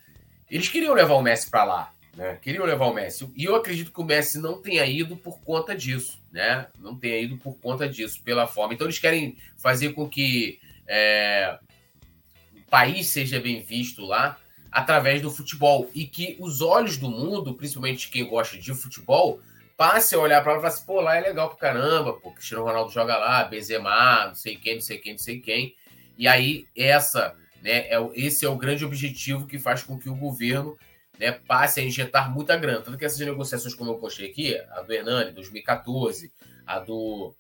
eles 0.50 0.70
queriam 0.70 0.94
levar 0.94 1.16
o 1.16 1.22
Messi 1.22 1.50
para 1.50 1.64
lá, 1.64 1.94
né? 2.16 2.38
Queriam 2.42 2.66
levar 2.66 2.86
o 2.86 2.94
Messi. 2.94 3.32
E 3.36 3.46
eu 3.46 3.56
acredito 3.56 3.92
que 3.92 4.02
o 4.02 4.06
Messi 4.06 4.38
não 4.38 4.62
tenha 4.62 4.86
ido 4.86 5.18
por 5.18 5.40
conta 5.42 5.76
disso, 5.76 6.22
né? 6.32 6.68
Não 6.78 6.96
tenha 6.96 7.20
ido 7.20 7.38
por 7.38 7.58
conta 7.58 7.88
disso, 7.88 8.22
pela 8.24 8.48
forma. 8.48 8.74
Então, 8.74 8.86
eles 8.86 9.00
querem 9.00 9.38
fazer 9.58 9.94
com 9.94 10.10
que 10.10 10.60
é, 10.88 11.58
país 12.70 13.08
seja 13.08 13.40
bem 13.40 13.62
visto 13.62 14.04
lá 14.04 14.38
através 14.72 15.22
do 15.22 15.30
futebol 15.30 15.90
e 15.94 16.06
que 16.06 16.38
os 16.40 16.62
olhos 16.62 16.98
do 16.98 17.10
mundo, 17.10 17.54
principalmente 17.54 18.10
quem 18.10 18.26
gosta 18.28 18.58
de 18.58 18.74
futebol, 18.74 19.42
passe 19.76 20.16
a 20.16 20.20
olhar 20.20 20.42
para 20.42 20.54
lá 20.54 20.58
e 20.58 20.62
falar 20.62 20.74
assim, 20.74 20.86
pô, 20.86 21.02
lá 21.02 21.18
é 21.18 21.22
legal 21.22 21.50
pra 21.50 21.58
caramba, 21.58 22.14
pô, 22.14 22.32
Cristiano 22.32 22.64
Ronaldo 22.64 22.92
joga 22.92 23.18
lá, 23.18 23.44
Benzema, 23.44 24.28
não 24.28 24.36
sei 24.36 24.56
quem, 24.56 24.76
não 24.76 24.82
sei 24.82 24.98
quem, 25.00 25.14
não 25.14 25.20
sei 25.20 25.40
quem. 25.40 25.76
E 26.18 26.28
aí 26.28 26.68
essa, 26.78 27.36
né, 27.62 27.88
é, 27.88 28.10
esse 28.14 28.46
é 28.46 28.50
o 28.50 28.56
grande 28.56 28.86
objetivo 28.86 29.48
que 29.48 29.60
faz 29.60 29.84
com 29.84 29.98
que 29.98 30.10
o 30.10 30.16
governo 30.16 30.78
né, 31.20 31.32
passe 31.32 31.80
a 31.80 31.84
injetar 31.84 32.32
muita 32.32 32.56
grana. 32.56 32.82
Tanto 32.82 32.98
que 32.98 33.06
essas 33.06 33.20
negociações, 33.20 33.76
como 33.76 33.92
eu 33.92 33.96
postei 33.96 34.30
aqui, 34.30 34.56
a 34.72 34.82
do 34.82 34.94
Hernani, 34.94 35.32
2014, 35.32 36.32
a 36.66 36.80
do 36.80 37.34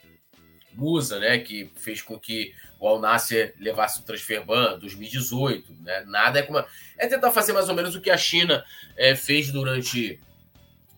Musa, 0.73 1.19
né, 1.19 1.37
que 1.39 1.71
fez 1.75 2.01
com 2.01 2.19
que 2.19 2.53
o 2.79 2.87
Al 2.87 2.99
Nasser 2.99 3.53
levasse 3.59 3.99
o 3.99 4.03
transfer 4.03 4.43
ban 4.45 4.79
2018, 4.79 5.73
né? 5.81 6.03
Nada 6.07 6.39
é 6.39 6.43
como 6.43 6.63
é 6.97 7.07
tentar 7.07 7.31
fazer 7.31 7.53
mais 7.53 7.69
ou 7.69 7.75
menos 7.75 7.95
o 7.95 8.01
que 8.01 8.09
a 8.09 8.17
China 8.17 8.63
é, 8.97 9.15
fez 9.15 9.51
durante 9.51 10.19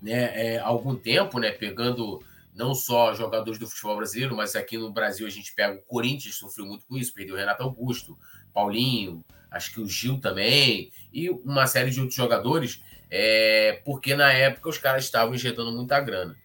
né, 0.01 0.55
é, 0.55 0.59
algum 0.59 0.95
tempo, 0.95 1.39
né, 1.39 1.51
pegando 1.51 2.23
não 2.53 2.75
só 2.75 3.13
jogadores 3.13 3.59
do 3.59 3.67
futebol 3.67 3.97
brasileiro, 3.97 4.35
mas 4.35 4.55
aqui 4.55 4.77
no 4.77 4.91
Brasil 4.91 5.25
a 5.25 5.29
gente 5.29 5.53
pega 5.53 5.75
o 5.75 5.81
Corinthians, 5.81 6.35
sofreu 6.35 6.65
muito 6.65 6.85
com 6.85 6.97
isso, 6.97 7.13
perdeu 7.13 7.35
o 7.35 7.37
Renato 7.37 7.63
Augusto, 7.63 8.17
Paulinho, 8.53 9.23
acho 9.49 9.73
que 9.73 9.81
o 9.81 9.87
Gil 9.87 10.19
também, 10.19 10.91
e 11.11 11.29
uma 11.29 11.65
série 11.67 11.89
de 11.89 11.99
outros 11.99 12.15
jogadores, 12.15 12.81
é, 13.09 13.81
porque 13.85 14.15
na 14.15 14.31
época 14.31 14.69
os 14.69 14.77
caras 14.77 15.03
estavam 15.03 15.33
injetando 15.33 15.71
muita 15.71 15.99
grana, 15.99 16.35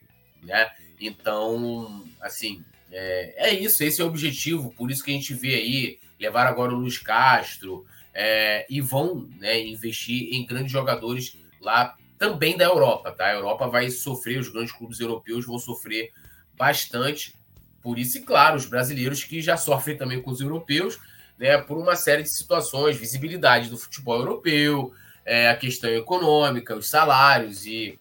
né? 0.43 0.71
Então, 1.01 2.05
assim, 2.21 2.65
é, 2.91 3.51
é, 3.51 3.55
isso, 3.55 3.83
esse 3.85 4.01
é 4.01 4.05
o 4.05 4.09
objetivo, 4.09 4.73
por 4.77 4.91
isso 4.91 5.05
que 5.05 5.11
a 5.11 5.15
gente 5.15 5.35
vê 5.35 5.55
aí, 5.55 5.99
levar 6.19 6.47
agora 6.47 6.73
o 6.73 6.79
Luiz 6.79 6.99
Castro, 6.99 7.87
é, 8.15 8.67
e 8.69 8.81
vão 8.81 9.29
né, 9.39 9.61
investir 9.61 10.35
em 10.35 10.45
grandes 10.45 10.73
jogadores 10.73 11.37
lá 11.61 11.95
também 12.19 12.57
da 12.57 12.65
Europa, 12.65 13.13
tá? 13.13 13.27
A 13.27 13.35
Europa 13.35 13.69
vai 13.69 13.91
sofrer, 13.91 14.41
os 14.41 14.49
grandes 14.49 14.73
clubes 14.73 14.99
europeus 14.99 15.47
vão 15.47 15.59
sofrer 15.59 16.11
bastante, 16.57 17.35
por 17.81 17.97
isso, 17.97 18.19
e 18.19 18.23
claro, 18.23 18.57
os 18.57 18.67
brasileiros 18.67 19.23
que 19.23 19.41
já 19.41 19.57
sofrem 19.57 19.97
também 19.97 20.21
com 20.21 20.33
os 20.33 20.41
europeus, 20.41 20.99
né, 21.39 21.57
por 21.59 21.79
uma 21.79 21.95
série 21.95 22.25
de 22.25 22.31
situações, 22.31 22.97
visibilidade 22.97 23.71
do 23.71 23.79
futebol 23.79 24.19
europeu, 24.19 24.93
é, 25.25 25.49
a 25.49 25.57
questão 25.57 25.89
econômica, 25.91 26.75
os 26.75 26.89
salários, 26.89 27.65
e 27.65 27.97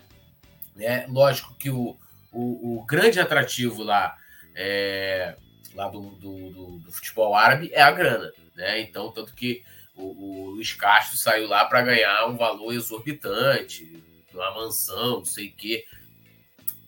né, 0.75 1.05
lógico 1.07 1.53
que 1.53 1.69
o, 1.69 1.95
o, 2.31 2.79
o 2.79 2.85
grande 2.85 3.19
atrativo 3.19 3.83
lá 3.83 4.16
é, 4.59 5.35
lá 5.75 5.87
do, 5.87 6.01
do, 6.15 6.49
do, 6.49 6.79
do, 6.79 6.91
futebol 6.91 7.35
árabe 7.35 7.69
é 7.71 7.81
a 7.81 7.91
grana, 7.91 8.33
né? 8.55 8.81
Então, 8.81 9.11
tanto 9.11 9.35
que 9.35 9.63
o, 9.95 10.05
o 10.05 10.49
Luiz 10.49 10.73
Castro 10.73 11.15
saiu 11.15 11.47
lá 11.47 11.63
para 11.65 11.83
ganhar 11.83 12.25
um 12.25 12.35
valor 12.35 12.73
exorbitante, 12.73 14.03
uma 14.33 14.51
mansão, 14.55 15.19
não 15.19 15.25
sei 15.25 15.49
o 15.49 15.53
quê. 15.53 15.85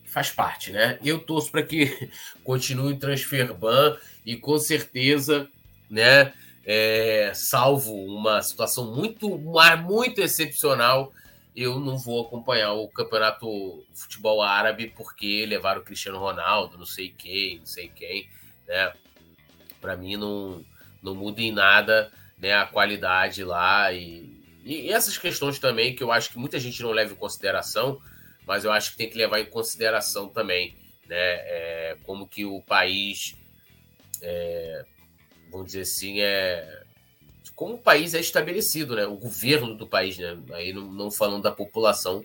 Faz 0.04 0.30
parte, 0.30 0.72
né? 0.72 0.98
Eu 1.04 1.20
torço 1.20 1.52
para 1.52 1.62
que 1.62 2.10
continue 2.42 2.94
o 2.94 2.98
transfer 2.98 3.54
ban 3.54 3.96
e 4.26 4.36
com 4.36 4.58
certeza, 4.58 5.48
né? 5.88 6.32
É, 6.66 7.30
salvo 7.34 7.94
uma 7.94 8.42
situação 8.42 8.94
muito, 8.94 9.38
muito 9.38 10.20
excepcional, 10.20 11.12
eu 11.54 11.78
não 11.80 11.98
vou 11.98 12.26
acompanhar 12.26 12.72
o 12.72 12.88
campeonato 12.88 13.84
futebol 13.94 14.42
árabe 14.42 14.92
porque 14.96 15.44
levaram 15.46 15.80
o 15.80 15.84
Cristiano 15.84 16.18
Ronaldo, 16.18 16.78
não 16.78 16.86
sei 16.86 17.12
quem, 17.16 17.58
não 17.58 17.66
sei 17.66 17.88
quem, 17.88 18.28
né? 18.66 18.92
Para 19.80 19.96
mim 19.96 20.16
não, 20.16 20.64
não 21.02 21.14
muda 21.14 21.40
em 21.40 21.52
nada 21.52 22.12
né, 22.38 22.54
a 22.54 22.66
qualidade 22.66 23.42
lá 23.44 23.92
e, 23.92 24.40
e 24.64 24.90
essas 24.90 25.18
questões 25.18 25.58
também 25.58 25.94
que 25.94 26.02
eu 26.02 26.12
acho 26.12 26.30
que 26.30 26.38
muita 26.38 26.58
gente 26.58 26.82
não 26.82 26.90
leva 26.90 27.12
em 27.12 27.16
consideração, 27.16 28.00
mas 28.46 28.64
eu 28.64 28.72
acho 28.72 28.92
que 28.92 28.96
tem 28.96 29.10
que 29.10 29.18
levar 29.18 29.40
em 29.40 29.46
consideração 29.46 30.28
também, 30.28 30.76
né? 31.06 31.16
É, 31.16 31.96
como 32.04 32.28
que 32.28 32.44
o 32.44 32.62
país, 32.62 33.36
é, 34.22 34.84
vamos 35.50 35.66
dizer 35.66 35.82
assim, 35.82 36.20
é 36.20 36.84
como 37.54 37.74
o 37.74 37.78
país 37.78 38.14
é 38.14 38.20
estabelecido, 38.20 38.96
né? 38.96 39.06
O 39.06 39.16
governo 39.16 39.74
do 39.74 39.86
país, 39.86 40.18
né? 40.18 40.38
Aí 40.52 40.72
não, 40.72 40.90
não 40.90 41.10
falando 41.10 41.42
da 41.42 41.52
população, 41.52 42.24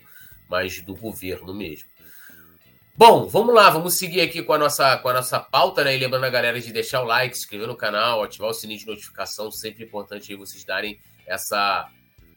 mas 0.50 0.82
do 0.82 0.96
governo 0.96 1.54
mesmo. 1.54 1.88
Bom, 2.98 3.28
vamos 3.28 3.54
lá, 3.54 3.70
vamos 3.70 3.96
seguir 3.96 4.22
aqui 4.22 4.42
com 4.42 4.54
a 4.54 4.58
nossa, 4.58 4.98
com 5.00 5.10
a 5.10 5.14
nossa 5.14 5.38
pauta, 5.38 5.84
né? 5.84 5.96
E 5.96 6.00
lembrando 6.00 6.24
a 6.24 6.30
galera 6.30 6.62
de 6.62 6.72
deixar 6.72 7.02
o 7.02 7.06
like, 7.06 7.36
se 7.36 7.44
inscrever 7.44 7.68
no 7.68 7.76
canal, 7.76 8.24
ativar 8.24 8.50
o 8.50 8.54
sininho 8.54 8.80
de 8.80 8.88
notificação, 8.88 9.52
sempre 9.52 9.84
importante 9.84 10.32
aí 10.32 10.38
vocês 10.38 10.64
darem 10.64 10.98
essa, 11.28 11.90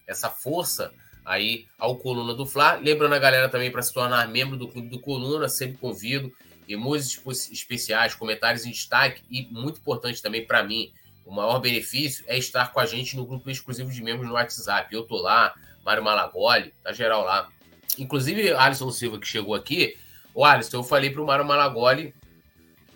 essa 0.04 0.28
força 0.28 0.92
aí 1.24 1.66
ao 1.78 1.96
Coluna 1.96 2.34
do 2.34 2.44
Fla. 2.44 2.74
Lembrando 2.74 3.14
a 3.14 3.20
galera 3.20 3.48
também 3.48 3.70
para 3.70 3.82
se 3.82 3.94
tornar 3.94 4.26
membro 4.26 4.56
do 4.56 4.66
Clube 4.66 4.88
do 4.88 4.98
Coluna, 4.98 5.48
sempre 5.48 5.78
convido. 5.78 6.32
Emojis 6.68 7.22
especiais, 7.52 8.14
comentários 8.14 8.66
em 8.66 8.70
destaque 8.70 9.22
e 9.30 9.46
muito 9.52 9.78
importante 9.78 10.20
também 10.20 10.44
para 10.44 10.64
mim, 10.64 10.92
o 11.28 11.34
maior 11.34 11.60
benefício 11.60 12.24
é 12.26 12.38
estar 12.38 12.72
com 12.72 12.80
a 12.80 12.86
gente 12.86 13.14
no 13.14 13.26
grupo 13.26 13.50
exclusivo 13.50 13.90
de 13.90 14.02
membros 14.02 14.26
no 14.26 14.32
WhatsApp. 14.32 14.92
Eu 14.94 15.02
tô 15.02 15.16
lá, 15.18 15.54
Mário 15.84 16.02
Malagoli, 16.02 16.72
tá 16.82 16.90
geral 16.90 17.22
lá. 17.22 17.50
Inclusive, 17.98 18.52
Alisson 18.54 18.90
Silva, 18.90 19.18
que 19.20 19.26
chegou 19.26 19.54
aqui. 19.54 19.98
O 20.34 20.42
Alisson, 20.42 20.78
eu 20.78 20.82
falei 20.82 21.10
pro 21.10 21.26
Mário 21.26 21.44
Malagoli 21.44 22.14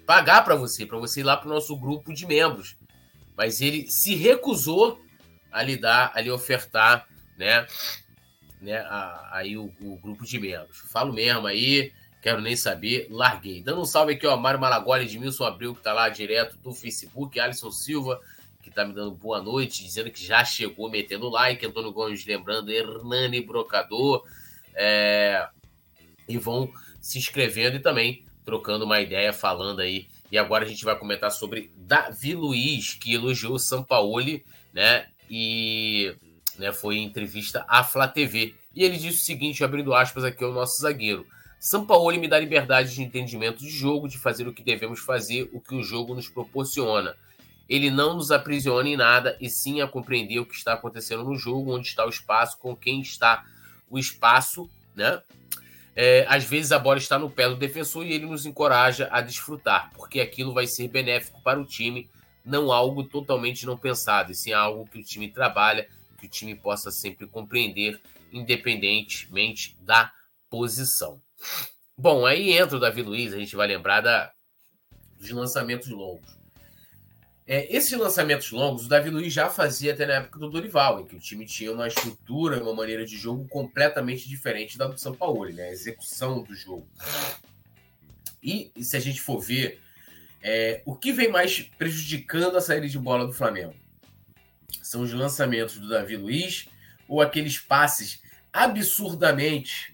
pagar 0.06 0.42
para 0.46 0.54
você, 0.54 0.86
para 0.86 0.96
você 0.96 1.20
ir 1.20 1.24
lá 1.24 1.36
pro 1.36 1.50
nosso 1.50 1.76
grupo 1.76 2.14
de 2.14 2.26
membros. 2.26 2.74
Mas 3.36 3.60
ele 3.60 3.86
se 3.90 4.14
recusou 4.14 4.98
a 5.52 5.62
lhe 5.62 5.76
dar, 5.76 6.10
a 6.14 6.20
lhe 6.22 6.30
ofertar, 6.30 7.06
né, 7.36 7.66
né 8.62 8.82
aí 9.30 9.58
o, 9.58 9.70
o 9.78 9.98
grupo 9.98 10.24
de 10.24 10.40
membros. 10.40 10.78
Falo 10.90 11.12
mesmo 11.12 11.46
aí, 11.46 11.92
Quero 12.22 12.40
nem 12.40 12.54
saber, 12.54 13.08
larguei. 13.10 13.60
Dando 13.60 13.80
um 13.80 13.84
salve 13.84 14.12
aqui, 14.12 14.24
ó, 14.28 14.36
Mário 14.36 14.60
Malagoli, 14.60 15.04
Edmilson 15.06 15.44
Abreu, 15.44 15.74
que 15.74 15.82
tá 15.82 15.92
lá 15.92 16.08
direto 16.08 16.56
do 16.58 16.72
Facebook, 16.72 17.38
Alisson 17.40 17.72
Silva, 17.72 18.20
que 18.62 18.70
tá 18.70 18.84
me 18.84 18.94
dando 18.94 19.10
boa 19.10 19.42
noite, 19.42 19.82
dizendo 19.82 20.08
que 20.08 20.24
já 20.24 20.44
chegou 20.44 20.88
metendo 20.88 21.28
like, 21.28 21.66
Antônio 21.66 21.90
Gomes 21.90 22.24
lembrando, 22.24 22.70
Hernani 22.70 23.40
Brocador, 23.40 24.24
é... 24.72 25.48
e 26.28 26.38
vão 26.38 26.72
se 27.00 27.18
inscrevendo 27.18 27.78
e 27.78 27.80
também 27.80 28.24
trocando 28.44 28.84
uma 28.84 29.00
ideia, 29.00 29.32
falando 29.32 29.80
aí. 29.80 30.06
E 30.30 30.38
agora 30.38 30.64
a 30.64 30.68
gente 30.68 30.84
vai 30.84 30.96
comentar 30.96 31.32
sobre 31.32 31.72
Davi 31.76 32.36
Luiz, 32.36 32.94
que 32.94 33.14
elogiou 33.14 33.54
o 33.54 33.58
Sampaoli, 33.58 34.44
né? 34.72 35.06
E 35.28 36.14
né, 36.56 36.70
foi 36.70 36.98
em 36.98 37.04
entrevista 37.04 37.64
à 37.68 37.82
Flá 37.82 38.06
TV. 38.06 38.54
E 38.72 38.84
ele 38.84 38.96
disse 38.96 39.18
o 39.18 39.24
seguinte, 39.24 39.64
abrindo 39.64 39.92
aspas 39.92 40.22
aqui 40.22 40.44
ao 40.44 40.52
nosso 40.52 40.80
zagueiro. 40.80 41.26
Sampaoli 41.64 42.18
me 42.18 42.26
dá 42.26 42.40
liberdade 42.40 42.92
de 42.92 43.02
entendimento 43.04 43.60
de 43.60 43.70
jogo, 43.70 44.08
de 44.08 44.18
fazer 44.18 44.48
o 44.48 44.52
que 44.52 44.64
devemos 44.64 44.98
fazer, 44.98 45.48
o 45.52 45.60
que 45.60 45.76
o 45.76 45.82
jogo 45.84 46.12
nos 46.12 46.28
proporciona. 46.28 47.16
Ele 47.68 47.88
não 47.88 48.16
nos 48.16 48.32
aprisiona 48.32 48.88
em 48.88 48.96
nada, 48.96 49.36
e 49.40 49.48
sim 49.48 49.80
a 49.80 49.86
compreender 49.86 50.40
o 50.40 50.44
que 50.44 50.56
está 50.56 50.72
acontecendo 50.72 51.22
no 51.22 51.36
jogo, 51.36 51.72
onde 51.72 51.86
está 51.86 52.04
o 52.04 52.08
espaço, 52.08 52.58
com 52.58 52.74
quem 52.74 53.00
está 53.00 53.46
o 53.88 53.96
espaço, 53.96 54.68
né? 54.96 55.22
É, 55.94 56.26
às 56.28 56.42
vezes 56.42 56.72
a 56.72 56.80
bola 56.80 56.98
está 56.98 57.16
no 57.16 57.30
pé 57.30 57.48
do 57.48 57.54
defensor 57.54 58.04
e 58.04 58.12
ele 58.12 58.26
nos 58.26 58.44
encoraja 58.44 59.08
a 59.12 59.20
desfrutar, 59.20 59.92
porque 59.94 60.18
aquilo 60.18 60.52
vai 60.52 60.66
ser 60.66 60.88
benéfico 60.88 61.40
para 61.42 61.60
o 61.60 61.64
time, 61.64 62.10
não 62.44 62.72
algo 62.72 63.04
totalmente 63.04 63.64
não 63.66 63.78
pensado, 63.78 64.32
e 64.32 64.34
sim 64.34 64.52
algo 64.52 64.84
que 64.90 64.98
o 64.98 65.04
time 65.04 65.28
trabalha, 65.28 65.86
que 66.18 66.26
o 66.26 66.28
time 66.28 66.56
possa 66.56 66.90
sempre 66.90 67.24
compreender, 67.24 68.00
independentemente 68.32 69.76
da 69.80 70.12
posição. 70.52 71.18
Bom, 71.96 72.26
aí 72.26 72.52
entra 72.52 72.76
o 72.76 72.80
Davi 72.80 73.00
Luiz, 73.00 73.32
a 73.32 73.38
gente 73.38 73.56
vai 73.56 73.66
lembrar 73.66 74.02
da, 74.02 74.30
dos 75.18 75.30
lançamentos 75.30 75.88
longos. 75.88 76.30
É, 77.46 77.74
esses 77.74 77.98
lançamentos 77.98 78.50
longos, 78.50 78.84
o 78.84 78.88
Davi 78.88 79.08
Luiz 79.08 79.32
já 79.32 79.48
fazia 79.48 79.94
até 79.94 80.04
na 80.04 80.14
época 80.14 80.38
do 80.38 80.50
Dorival, 80.50 81.00
em 81.00 81.06
que 81.06 81.16
o 81.16 81.18
time 81.18 81.46
tinha 81.46 81.72
uma 81.72 81.88
estrutura, 81.88 82.62
uma 82.62 82.74
maneira 82.74 83.06
de 83.06 83.16
jogo 83.16 83.48
completamente 83.48 84.28
diferente 84.28 84.76
da 84.76 84.86
do 84.86 85.00
São 85.00 85.14
Paulo, 85.14 85.48
né? 85.48 85.64
A 85.64 85.72
execução 85.72 86.42
do 86.42 86.54
jogo. 86.54 86.86
E, 88.42 88.70
se 88.78 88.94
a 88.96 89.00
gente 89.00 89.20
for 89.20 89.40
ver, 89.40 89.80
é, 90.42 90.82
o 90.84 90.94
que 90.94 91.12
vem 91.12 91.30
mais 91.30 91.62
prejudicando 91.78 92.56
a 92.56 92.60
saída 92.60 92.88
de 92.88 92.98
bola 92.98 93.26
do 93.26 93.32
Flamengo? 93.32 93.74
São 94.82 95.00
os 95.00 95.12
lançamentos 95.12 95.78
do 95.78 95.88
Davi 95.88 96.16
Luiz 96.16 96.68
ou 97.08 97.22
aqueles 97.22 97.58
passes 97.58 98.20
absurdamente 98.52 99.91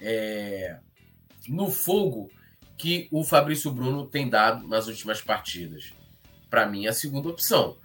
é, 0.00 0.78
no 1.48 1.70
fogo 1.70 2.30
que 2.76 3.08
o 3.10 3.24
Fabrício 3.24 3.70
Bruno 3.72 4.06
tem 4.06 4.28
dado 4.28 4.66
nas 4.68 4.86
últimas 4.86 5.20
partidas 5.20 5.92
para 6.48 6.66
mim, 6.66 6.86
é 6.86 6.88
a 6.88 6.94
segunda 6.94 7.28
opção. 7.28 7.76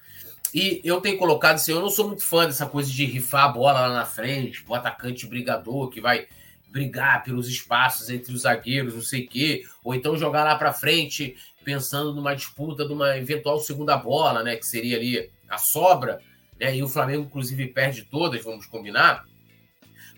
E 0.53 0.81
eu 0.83 1.01
tenho 1.01 1.17
colocado 1.17 1.55
assim, 1.55 1.71
eu 1.71 1.81
não 1.81 1.89
sou 1.89 2.07
muito 2.07 2.23
fã 2.23 2.45
dessa 2.45 2.65
coisa 2.65 2.91
de 2.91 3.05
rifar 3.05 3.45
a 3.45 3.49
bola 3.49 3.87
lá 3.87 3.93
na 3.93 4.05
frente, 4.05 4.63
o 4.67 4.75
atacante 4.75 5.25
brigador 5.25 5.89
que 5.89 5.99
vai 5.99 6.27
brigar 6.69 7.23
pelos 7.23 7.47
espaços 7.47 8.09
entre 8.09 8.33
os 8.33 8.41
zagueiros, 8.41 8.93
não 8.93 9.01
sei 9.01 9.25
o 9.25 9.27
quê, 9.27 9.63
ou 9.83 9.93
então 9.93 10.17
jogar 10.17 10.43
lá 10.43 10.55
para 10.55 10.73
frente 10.73 11.35
pensando 11.63 12.13
numa 12.13 12.35
disputa 12.35 12.85
de 12.85 12.93
uma 12.93 13.17
eventual 13.17 13.59
segunda 13.59 13.95
bola, 13.97 14.43
né, 14.43 14.55
que 14.55 14.65
seria 14.65 14.97
ali 14.97 15.31
a 15.49 15.57
sobra, 15.57 16.19
né, 16.59 16.75
e 16.75 16.83
o 16.83 16.87
Flamengo 16.87 17.23
inclusive 17.23 17.67
perde 17.67 18.03
todas, 18.03 18.43
vamos 18.43 18.65
combinar. 18.65 19.25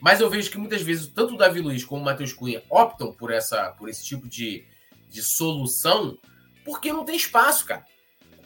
Mas 0.06 0.22
eu 0.22 0.30
vejo 0.30 0.52
que 0.52 0.60
muitas 0.60 0.84
vezes 0.84 1.08
tanto 1.08 1.34
o 1.34 1.38
Davi 1.38 1.60
Luiz 1.60 1.84
como 1.84 2.02
o 2.02 2.06
Matheus 2.06 2.32
Cunha 2.32 2.62
optam 2.70 3.12
por 3.12 3.34
essa 3.34 3.72
por 3.72 3.90
esse 3.90 4.06
tipo 4.06 4.30
de, 4.30 4.64
de 5.10 5.24
solução 5.24 6.18
porque 6.64 6.94
não 6.94 7.04
tem 7.04 7.16
espaço, 7.16 7.66
cara 7.66 7.84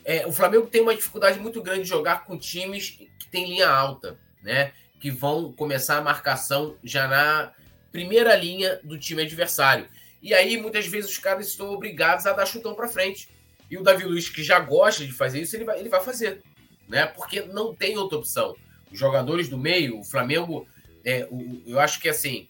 é, 0.10 0.26
o 0.26 0.32
Flamengo 0.32 0.66
tem 0.66 0.82
uma 0.82 0.96
dificuldade 0.96 1.40
muito 1.40 1.62
grande 1.62 1.84
de 1.84 1.90
jogar 1.90 2.26
com 2.26 2.36
times 2.36 2.98
que 3.20 3.30
tem 3.30 3.48
linha 3.48 3.70
alta, 3.70 4.20
né? 4.42 4.72
Que 5.00 5.12
vão 5.12 5.52
começar 5.54 5.98
a 5.98 6.02
marcação 6.02 6.76
já 6.84 7.08
na 7.08 7.54
primeira 7.92 8.36
linha 8.36 8.80
do 8.84 8.98
time 8.98 9.22
adversário. 9.22 9.88
E 10.20 10.34
aí, 10.34 10.58
muitas 10.58 10.88
vezes, 10.88 11.12
os 11.12 11.20
caras 11.20 11.48
estão 11.48 11.72
obrigados 11.72 12.26
a 12.26 12.34
dar 12.34 12.48
chutão 12.48 12.74
para 12.74 12.88
frente. 12.88 13.30
E 13.70 13.78
o 13.78 13.84
Davi 13.84 14.04
Luiz, 14.04 14.28
que 14.28 14.44
já 14.44 14.60
gosta 14.60 15.06
de 15.06 15.14
fazer 15.14 15.42
isso, 15.42 15.56
ele 15.56 15.64
vai, 15.64 15.80
ele 15.80 15.90
vai 15.90 16.04
fazer. 16.04 16.42
Né? 16.88 17.06
Porque 17.06 17.42
não 17.42 17.76
tem 17.76 17.96
outra 17.96 18.18
opção. 18.18 18.56
Os 18.92 18.98
jogadores 18.98 19.48
do 19.48 19.60
meio, 19.60 20.00
o 20.00 20.04
Flamengo, 20.04 20.68
é, 21.04 21.28
o, 21.30 21.62
eu 21.66 21.80
acho 21.80 22.00
que 22.00 22.10
assim. 22.10 22.48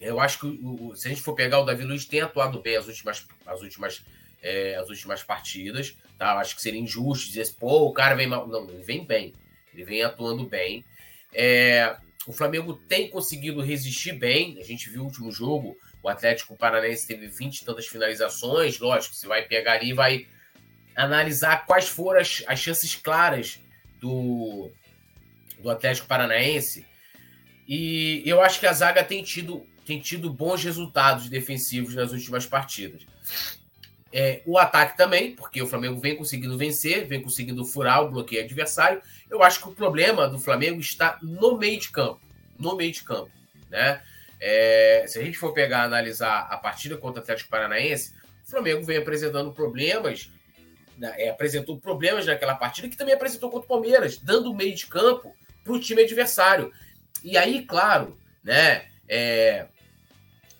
Eu 0.00 0.18
acho 0.18 0.40
que 0.40 0.46
o, 0.46 0.96
se 0.96 1.06
a 1.06 1.10
gente 1.10 1.22
for 1.22 1.34
pegar 1.34 1.60
o 1.60 1.64
Davi 1.64 1.84
Luiz, 1.84 2.04
tem 2.04 2.20
atuado 2.20 2.60
bem 2.60 2.76
as 2.76 2.88
últimas, 2.88 3.24
as 3.46 3.60
últimas, 3.60 4.04
é, 4.42 4.74
as 4.74 4.88
últimas 4.88 5.22
partidas. 5.22 5.96
Tá? 6.18 6.34
Acho 6.38 6.56
que 6.56 6.62
seria 6.62 6.80
injusto 6.80 7.28
dizer 7.28 7.42
assim, 7.42 7.54
pô, 7.58 7.86
o 7.86 7.92
cara 7.92 8.14
vem 8.14 8.26
mal. 8.26 8.46
Não, 8.46 8.68
ele 8.68 8.82
vem 8.82 9.04
bem. 9.04 9.32
Ele 9.72 9.84
vem 9.84 10.02
atuando 10.02 10.44
bem. 10.44 10.84
É, 11.32 11.96
o 12.26 12.32
Flamengo 12.32 12.74
tem 12.74 13.08
conseguido 13.08 13.60
resistir 13.60 14.12
bem. 14.12 14.58
A 14.60 14.64
gente 14.64 14.90
viu 14.90 15.02
o 15.02 15.04
último 15.04 15.30
jogo, 15.30 15.76
o 16.02 16.08
Atlético 16.08 16.56
Paranaense 16.56 17.06
teve 17.06 17.26
20 17.26 17.60
e 17.60 17.64
tantas 17.64 17.86
finalizações. 17.86 18.78
Lógico, 18.78 19.14
você 19.14 19.26
vai 19.26 19.42
pegar 19.42 19.74
ali 19.74 19.90
e 19.90 19.94
vai 19.94 20.26
analisar 20.94 21.64
quais 21.64 21.88
foram 21.88 22.20
as, 22.20 22.42
as 22.46 22.58
chances 22.58 22.94
claras 22.94 23.58
do, 24.00 24.70
do 25.60 25.70
Atlético 25.70 26.06
Paranaense. 26.06 26.84
E 27.74 28.22
eu 28.26 28.42
acho 28.42 28.60
que 28.60 28.66
a 28.66 28.72
zaga 28.74 29.02
tem 29.02 29.22
tido, 29.22 29.66
tem 29.86 29.98
tido 29.98 30.28
bons 30.28 30.62
resultados 30.62 31.30
defensivos 31.30 31.94
nas 31.94 32.12
últimas 32.12 32.44
partidas. 32.44 33.06
É, 34.12 34.42
o 34.44 34.58
ataque 34.58 34.94
também, 34.94 35.34
porque 35.34 35.62
o 35.62 35.66
Flamengo 35.66 35.98
vem 35.98 36.14
conseguindo 36.14 36.58
vencer, 36.58 37.06
vem 37.06 37.22
conseguindo 37.22 37.64
furar 37.64 38.02
o 38.02 38.10
bloqueio 38.10 38.44
adversário. 38.44 39.00
Eu 39.30 39.42
acho 39.42 39.58
que 39.58 39.70
o 39.70 39.72
problema 39.72 40.28
do 40.28 40.38
Flamengo 40.38 40.82
está 40.82 41.18
no 41.22 41.56
meio 41.56 41.80
de 41.80 41.88
campo. 41.88 42.20
No 42.58 42.76
meio 42.76 42.92
de 42.92 43.02
campo. 43.02 43.30
Né? 43.70 44.02
É, 44.38 45.06
se 45.08 45.18
a 45.18 45.22
gente 45.22 45.38
for 45.38 45.54
pegar 45.54 45.84
analisar 45.84 46.48
a 46.50 46.58
partida 46.58 46.98
contra 46.98 47.20
o 47.20 47.22
Atlético 47.22 47.48
Paranaense, 47.48 48.12
o 48.46 48.50
Flamengo 48.50 48.84
vem 48.84 48.98
apresentando 48.98 49.50
problemas. 49.50 50.30
Né? 50.98 51.10
É, 51.16 51.30
apresentou 51.30 51.80
problemas 51.80 52.26
naquela 52.26 52.54
partida 52.54 52.86
que 52.86 52.98
também 52.98 53.14
apresentou 53.14 53.48
contra 53.48 53.64
o 53.64 53.68
Palmeiras, 53.68 54.18
dando 54.18 54.52
meio 54.52 54.74
de 54.74 54.86
campo 54.86 55.34
para 55.64 55.72
o 55.72 55.80
time 55.80 56.02
adversário. 56.02 56.70
E 57.24 57.36
aí, 57.36 57.64
claro, 57.64 58.16
né? 58.42 58.86
É, 59.08 59.66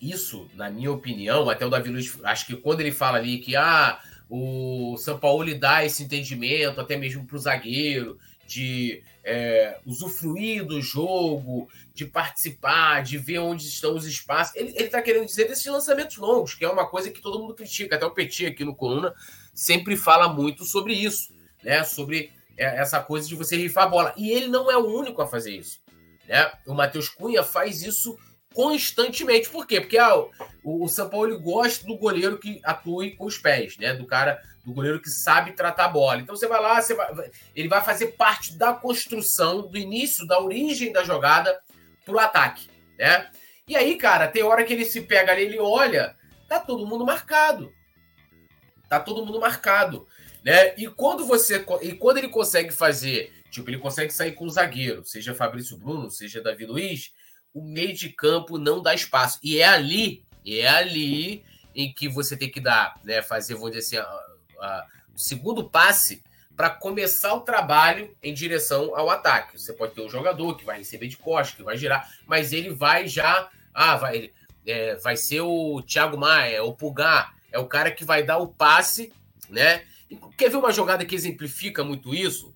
isso, 0.01 0.49
na 0.55 0.69
minha 0.69 0.91
opinião, 0.91 1.49
até 1.49 1.65
o 1.65 1.71
Davi 1.71 1.89
Luiz, 1.89 2.19
acho 2.25 2.47
que 2.47 2.57
quando 2.57 2.81
ele 2.81 2.93
fala 2.93 3.19
ali 3.19 3.39
que 3.39 3.55
ah, 3.55 4.01
o 4.29 4.97
São 4.99 5.19
Paulo 5.19 5.43
lhe 5.43 5.55
dá 5.55 5.85
esse 5.85 6.03
entendimento, 6.03 6.81
até 6.81 6.97
mesmo 6.97 7.25
para 7.25 7.37
o 7.37 7.39
zagueiro, 7.39 8.19
de 8.47 9.03
é, 9.25 9.79
usufruir 9.87 10.65
do 10.65 10.81
jogo, 10.81 11.69
de 11.95 12.05
participar, 12.05 13.03
de 13.03 13.17
ver 13.17 13.39
onde 13.39 13.67
estão 13.67 13.95
os 13.95 14.05
espaços. 14.05 14.57
Ele 14.57 14.71
está 14.73 15.01
querendo 15.01 15.27
dizer 15.27 15.49
desses 15.49 15.67
lançamentos 15.67 16.17
longos, 16.17 16.55
que 16.55 16.65
é 16.65 16.69
uma 16.69 16.87
coisa 16.87 17.11
que 17.11 17.21
todo 17.21 17.39
mundo 17.39 17.55
critica. 17.55 17.97
Até 17.97 18.05
o 18.05 18.11
Petit 18.11 18.47
aqui 18.47 18.65
no 18.65 18.75
Coluna 18.75 19.15
sempre 19.55 19.97
fala 19.97 20.29
muito 20.29 20.65
sobre 20.65 20.95
isso, 20.95 21.35
né? 21.63 21.85
Sobre 21.85 22.33
é, 22.57 22.81
essa 22.81 23.01
coisa 23.01 23.29
de 23.29 23.35
você 23.35 23.57
rifar 23.57 23.85
a 23.85 23.89
bola. 23.89 24.15
E 24.17 24.31
ele 24.31 24.49
não 24.49 24.71
é 24.71 24.77
o 24.77 24.87
único 24.87 25.23
a 25.23 25.27
fazer 25.27 25.57
isso. 25.57 25.82
Né? 26.33 26.51
O 26.67 26.73
Matheus 26.73 27.11
Cunha 27.11 27.43
faz 27.43 27.83
isso 27.83 28.19
constantemente. 28.55 29.51
Por 29.51 29.67
quê? 29.67 29.83
Porque 29.83 29.99
ah, 29.99 30.17
o, 30.65 30.89
São 30.89 31.11
Paulo 31.11 31.39
gosta 31.39 31.87
do 31.87 31.99
goleiro 31.99 32.39
que 32.39 32.59
atue 32.65 33.15
com 33.17 33.27
os 33.27 33.37
pés, 33.37 33.77
né? 33.77 33.93
Do 33.93 34.07
cara, 34.07 34.41
do 34.65 34.73
goleiro 34.73 34.99
que 34.99 35.11
sabe 35.11 35.53
tratar 35.53 35.85
a 35.85 35.89
bola. 35.89 36.23
Então 36.23 36.35
você 36.35 36.49
vai 36.49 36.59
lá, 36.59 36.81
você 36.81 36.95
vai, 36.95 37.31
ele 37.55 37.69
vai 37.69 37.85
fazer 37.85 38.13
parte 38.13 38.57
da 38.57 38.73
construção, 38.73 39.69
do 39.69 39.77
início, 39.77 40.27
da 40.27 40.41
origem 40.41 40.91
da 40.91 41.05
jogada 41.05 41.61
pro 42.03 42.19
ataque, 42.19 42.71
né? 42.99 43.31
E 43.69 43.77
aí, 43.77 43.97
cara, 43.97 44.27
tem 44.27 44.43
hora 44.43 44.65
que 44.65 44.73
ele 44.73 44.87
se 44.87 45.03
pega 45.03 45.33
ali, 45.33 45.43
ele 45.43 45.59
olha, 45.59 46.17
tá 46.49 46.59
todo 46.59 46.87
mundo 46.87 47.05
marcado. 47.05 47.71
Tá 48.89 48.99
todo 48.99 49.25
mundo 49.25 49.39
marcado, 49.39 50.07
né? 50.43 50.75
E 50.79 50.87
quando 50.87 51.27
você 51.27 51.63
e 51.83 51.93
quando 51.93 52.17
ele 52.17 52.29
consegue 52.29 52.73
fazer, 52.73 53.42
tipo, 53.53 53.69
ele 53.69 53.79
consegue 53.79 54.13
sair 54.13 54.33
com 54.33 54.47
o 54.47 54.51
zagueiro, 54.51 55.05
seja 55.05 55.35
Fabrício 55.35 55.77
Bruno, 55.77 56.11
seja 56.11 56.43
Davi 56.43 56.65
Luiz, 56.65 57.13
o 57.53 57.63
meio 57.63 57.95
de 57.95 58.09
campo 58.09 58.57
não 58.57 58.83
dá 58.83 58.95
espaço. 58.95 59.39
E 59.43 59.59
é 59.59 59.67
ali, 59.67 60.25
é 60.45 60.67
ali 60.67 61.45
em 61.75 61.93
que 61.93 62.09
você 62.09 62.37
tem 62.37 62.51
que 62.51 62.61
dar, 62.61 62.99
né, 63.05 63.21
fazer, 63.21 63.55
vou 63.55 63.71
dizer 63.71 64.01
assim, 64.01 64.09
o 65.15 65.19
segundo 65.19 65.69
passe 65.69 66.25
para 66.57 66.71
começar 66.71 67.35
o 67.35 67.41
trabalho 67.41 68.17
em 68.23 68.33
direção 68.33 68.97
ao 68.97 69.11
ataque. 69.11 69.59
Você 69.59 69.73
pode 69.73 69.95
ter 69.95 70.01
um 70.01 70.09
jogador 70.09 70.57
que 70.57 70.65
vai 70.65 70.79
receber 70.79 71.09
de 71.09 71.19
costas, 71.19 71.57
que 71.57 71.63
vai 71.63 71.77
girar, 71.77 72.11
mas 72.27 72.53
ele 72.53 72.71
vai 72.71 73.07
já, 73.07 73.51
ah, 73.75 73.97
vai, 73.97 74.33
é, 74.67 74.97
vai 74.97 75.17
ser 75.17 75.43
o 75.43 75.83
Thiago 75.83 76.17
Maia, 76.17 76.57
é 76.57 76.63
o 76.63 76.73
Pulgar, 76.73 77.35
é 77.51 77.59
o 77.59 77.67
cara 77.67 77.91
que 77.91 78.05
vai 78.05 78.23
dar 78.23 78.39
o 78.39 78.49
passe, 78.49 79.13
né? 79.49 79.85
quer 80.37 80.51
ver 80.51 80.57
uma 80.57 80.73
jogada 80.73 81.05
que 81.05 81.15
exemplifica 81.15 81.85
muito 81.85 82.15
isso? 82.15 82.55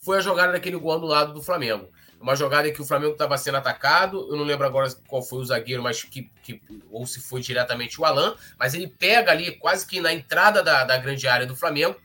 Foi 0.00 0.18
a 0.18 0.20
jogada 0.20 0.52
daquele 0.52 0.76
gol 0.76 0.98
do 0.98 1.06
lado 1.06 1.32
do 1.32 1.42
Flamengo 1.42 1.90
uma 2.20 2.36
jogada 2.36 2.68
em 2.68 2.72
que 2.72 2.82
o 2.82 2.84
Flamengo 2.84 3.12
estava 3.12 3.36
sendo 3.38 3.56
atacado. 3.56 4.28
Eu 4.30 4.36
não 4.36 4.44
lembro 4.44 4.66
agora 4.66 4.92
qual 5.08 5.22
foi 5.22 5.38
o 5.40 5.44
zagueiro, 5.44 5.82
mas 5.82 6.02
que, 6.02 6.30
que 6.42 6.60
ou 6.90 7.06
se 7.06 7.20
foi 7.20 7.40
diretamente 7.40 7.98
o 8.00 8.04
Alan, 8.04 8.36
mas 8.58 8.74
ele 8.74 8.86
pega 8.86 9.32
ali 9.32 9.52
quase 9.52 9.86
que 9.86 10.00
na 10.00 10.12
entrada 10.12 10.62
da, 10.62 10.84
da 10.84 10.98
grande 10.98 11.26
área 11.26 11.46
do 11.46 11.56
Flamengo 11.56 11.96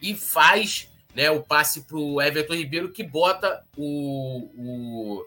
e 0.00 0.14
faz 0.14 0.88
né, 1.14 1.30
o 1.30 1.42
passe 1.42 1.82
para 1.82 1.98
o 1.98 2.20
Everton 2.22 2.54
Ribeiro 2.54 2.90
que 2.90 3.02
bota 3.02 3.62
o, 3.76 4.50
o, 4.56 5.26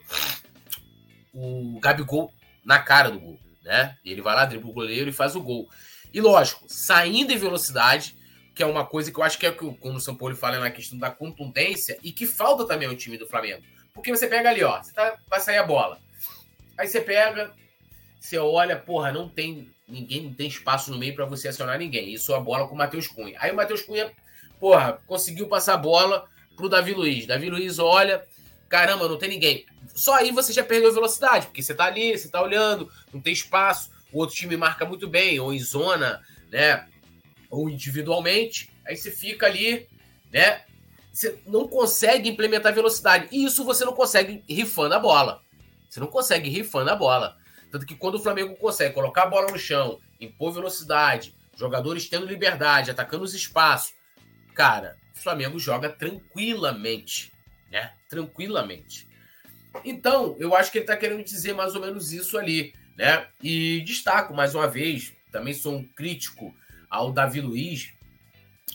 o 1.33 1.79
Gabigol 1.79 2.33
na 2.65 2.79
cara 2.79 3.11
do 3.11 3.19
gol. 3.19 3.39
né? 3.63 3.95
Ele 4.03 4.21
vai 4.21 4.35
lá, 4.35 4.45
dribla 4.45 4.71
o 4.71 4.73
goleiro 4.73 5.09
e 5.09 5.13
faz 5.13 5.35
o 5.35 5.41
gol. 5.41 5.69
E 6.11 6.19
lógico, 6.19 6.65
saindo 6.67 7.31
em 7.31 7.37
velocidade, 7.37 8.17
que 8.53 8.61
é 8.61 8.65
uma 8.65 8.85
coisa 8.85 9.11
que 9.11 9.19
eu 9.19 9.23
acho 9.23 9.37
que 9.37 9.45
é 9.45 9.51
que 9.51 9.73
quando 9.75 9.95
o 9.95 10.01
São 10.01 10.15
Paulo 10.15 10.35
fala 10.35 10.59
na 10.59 10.71
questão 10.71 10.97
da 10.97 11.09
contundência 11.09 11.97
e 12.03 12.11
que 12.11 12.25
falta 12.25 12.67
também 12.67 12.87
ao 12.87 12.95
time 12.95 13.17
do 13.17 13.27
Flamengo. 13.27 13.63
Porque 13.93 14.11
você 14.11 14.27
pega 14.27 14.49
ali, 14.49 14.63
ó, 14.63 14.81
você 14.81 14.93
tá, 14.93 15.17
vai 15.29 15.39
sair 15.39 15.57
a 15.57 15.63
bola. 15.63 15.99
Aí 16.77 16.87
você 16.87 17.01
pega, 17.01 17.53
você 18.19 18.37
olha, 18.37 18.77
porra, 18.77 19.11
não 19.11 19.27
tem 19.27 19.69
ninguém, 19.87 20.23
não 20.23 20.33
tem 20.33 20.47
espaço 20.47 20.91
no 20.91 20.97
meio 20.97 21.15
para 21.15 21.25
você 21.25 21.47
acionar 21.47 21.77
ninguém. 21.77 22.13
Isso 22.13 22.33
a 22.33 22.39
bola 22.39 22.67
com 22.67 22.75
o 22.75 22.77
Matheus 22.77 23.07
Cunha. 23.07 23.37
Aí 23.39 23.51
o 23.51 23.55
Matheus 23.55 23.81
Cunha, 23.81 24.11
porra, 24.59 25.01
conseguiu 25.07 25.47
passar 25.47 25.75
a 25.75 25.77
bola 25.77 26.27
pro 26.55 26.69
Davi 26.69 26.93
Luiz. 26.93 27.25
Davi 27.25 27.49
Luiz 27.49 27.79
olha, 27.79 28.25
caramba, 28.69 29.07
não 29.07 29.17
tem 29.17 29.29
ninguém. 29.29 29.65
Só 29.93 30.15
aí 30.15 30.31
você 30.31 30.53
já 30.53 30.63
perdeu 30.63 30.93
velocidade, 30.93 31.47
porque 31.47 31.61
você 31.61 31.73
tá 31.73 31.85
ali, 31.85 32.17
você 32.17 32.29
tá 32.29 32.41
olhando, 32.41 32.89
não 33.13 33.19
tem 33.19 33.33
espaço. 33.33 33.91
O 34.11 34.19
outro 34.19 34.35
time 34.35 34.57
marca 34.57 34.85
muito 34.85 35.07
bem, 35.07 35.39
ou 35.39 35.53
em 35.53 35.59
zona, 35.59 36.21
né? 36.49 36.87
Ou 37.51 37.69
individualmente. 37.69 38.71
Aí 38.83 38.97
você 38.97 39.11
fica 39.11 39.45
ali, 39.45 39.87
né? 40.31 40.63
Você 41.13 41.37
não 41.45 41.67
consegue 41.67 42.27
implementar 42.29 42.73
velocidade. 42.73 43.27
E 43.31 43.43
isso 43.43 43.63
você 43.63 43.85
não 43.85 43.93
consegue 43.93 44.43
rifando 44.49 44.95
a 44.95 44.99
bola. 44.99 45.43
Você 45.87 45.99
não 45.99 46.07
consegue 46.07 46.49
rifando 46.49 46.89
a 46.89 46.95
bola. 46.95 47.37
Tanto 47.69 47.85
que 47.85 47.95
quando 47.95 48.15
o 48.15 48.19
Flamengo 48.19 48.55
consegue 48.55 48.93
colocar 48.93 49.23
a 49.23 49.27
bola 49.27 49.51
no 49.51 49.59
chão, 49.59 49.99
impor 50.19 50.53
velocidade, 50.53 51.35
jogadores 51.55 52.09
tendo 52.09 52.25
liberdade, 52.25 52.89
atacando 52.89 53.23
os 53.23 53.33
espaços, 53.33 53.93
cara, 54.55 54.97
o 55.15 55.19
Flamengo 55.19 55.59
joga 55.59 55.89
tranquilamente, 55.89 57.31
né? 57.69 57.93
Tranquilamente. 58.09 59.07
Então, 59.85 60.35
eu 60.39 60.55
acho 60.55 60.71
que 60.71 60.79
ele 60.79 60.83
está 60.83 60.97
querendo 60.97 61.23
dizer 61.23 61.53
mais 61.53 61.75
ou 61.75 61.81
menos 61.81 62.11
isso 62.11 62.37
ali, 62.37 62.73
né? 62.97 63.27
E 63.41 63.81
destaco 63.81 64.33
mais 64.33 64.53
uma 64.55 64.67
vez, 64.67 65.13
também 65.31 65.53
sou 65.53 65.75
um 65.75 65.83
crítico 65.83 66.53
ao 66.91 67.11
Davi 67.11 67.39
Luiz, 67.39 67.93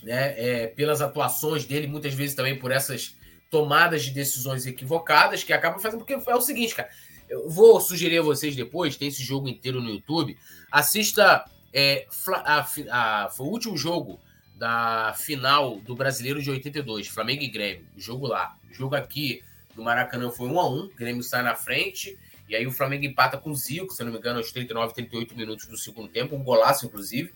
né? 0.02 0.34
É, 0.38 0.66
pelas 0.68 1.02
atuações 1.02 1.66
dele, 1.66 1.86
muitas 1.86 2.14
vezes 2.14 2.34
também 2.34 2.58
por 2.58 2.72
essas 2.72 3.14
tomadas 3.50 4.04
de 4.04 4.10
decisões 4.10 4.66
equivocadas 4.66 5.44
que 5.44 5.52
acabam 5.52 5.78
fazendo. 5.78 6.00
Porque 6.04 6.14
é 6.14 6.34
o 6.34 6.40
seguinte, 6.40 6.74
cara, 6.74 6.88
eu 7.28 7.48
vou 7.48 7.80
sugerir 7.80 8.18
a 8.18 8.22
vocês 8.22 8.56
depois, 8.56 8.96
tem 8.96 9.08
esse 9.08 9.22
jogo 9.22 9.48
inteiro 9.48 9.80
no 9.80 9.90
YouTube. 9.90 10.36
Assista. 10.72 11.44
É, 11.78 12.06
a, 12.28 12.66
a, 12.90 13.28
foi 13.28 13.46
o 13.46 13.50
último 13.50 13.76
jogo 13.76 14.18
da 14.56 15.14
final 15.18 15.78
do 15.80 15.94
Brasileiro 15.94 16.40
de 16.40 16.50
82, 16.50 17.08
Flamengo 17.08 17.42
e 17.42 17.48
Grêmio. 17.48 17.86
Jogo 17.96 18.26
lá. 18.26 18.56
Jogo 18.72 18.94
aqui 18.94 19.42
no 19.76 19.84
Maracanã 19.84 20.30
foi 20.30 20.48
1 20.48 20.58
a 20.58 20.70
1 20.70 20.78
o 20.78 20.88
Grêmio 20.94 21.22
sai 21.22 21.42
na 21.42 21.54
frente. 21.54 22.18
E 22.48 22.56
aí 22.56 22.66
o 22.66 22.70
Flamengo 22.70 23.04
empata 23.04 23.36
com 23.36 23.50
o 23.50 23.54
Zico, 23.54 23.92
se 23.92 24.02
não 24.04 24.12
me 24.12 24.18
engano, 24.18 24.38
aos 24.38 24.52
39, 24.52 24.94
38 24.94 25.36
minutos 25.36 25.66
do 25.66 25.76
segundo 25.76 26.08
tempo. 26.08 26.34
Um 26.34 26.42
golaço, 26.42 26.86
inclusive. 26.86 27.32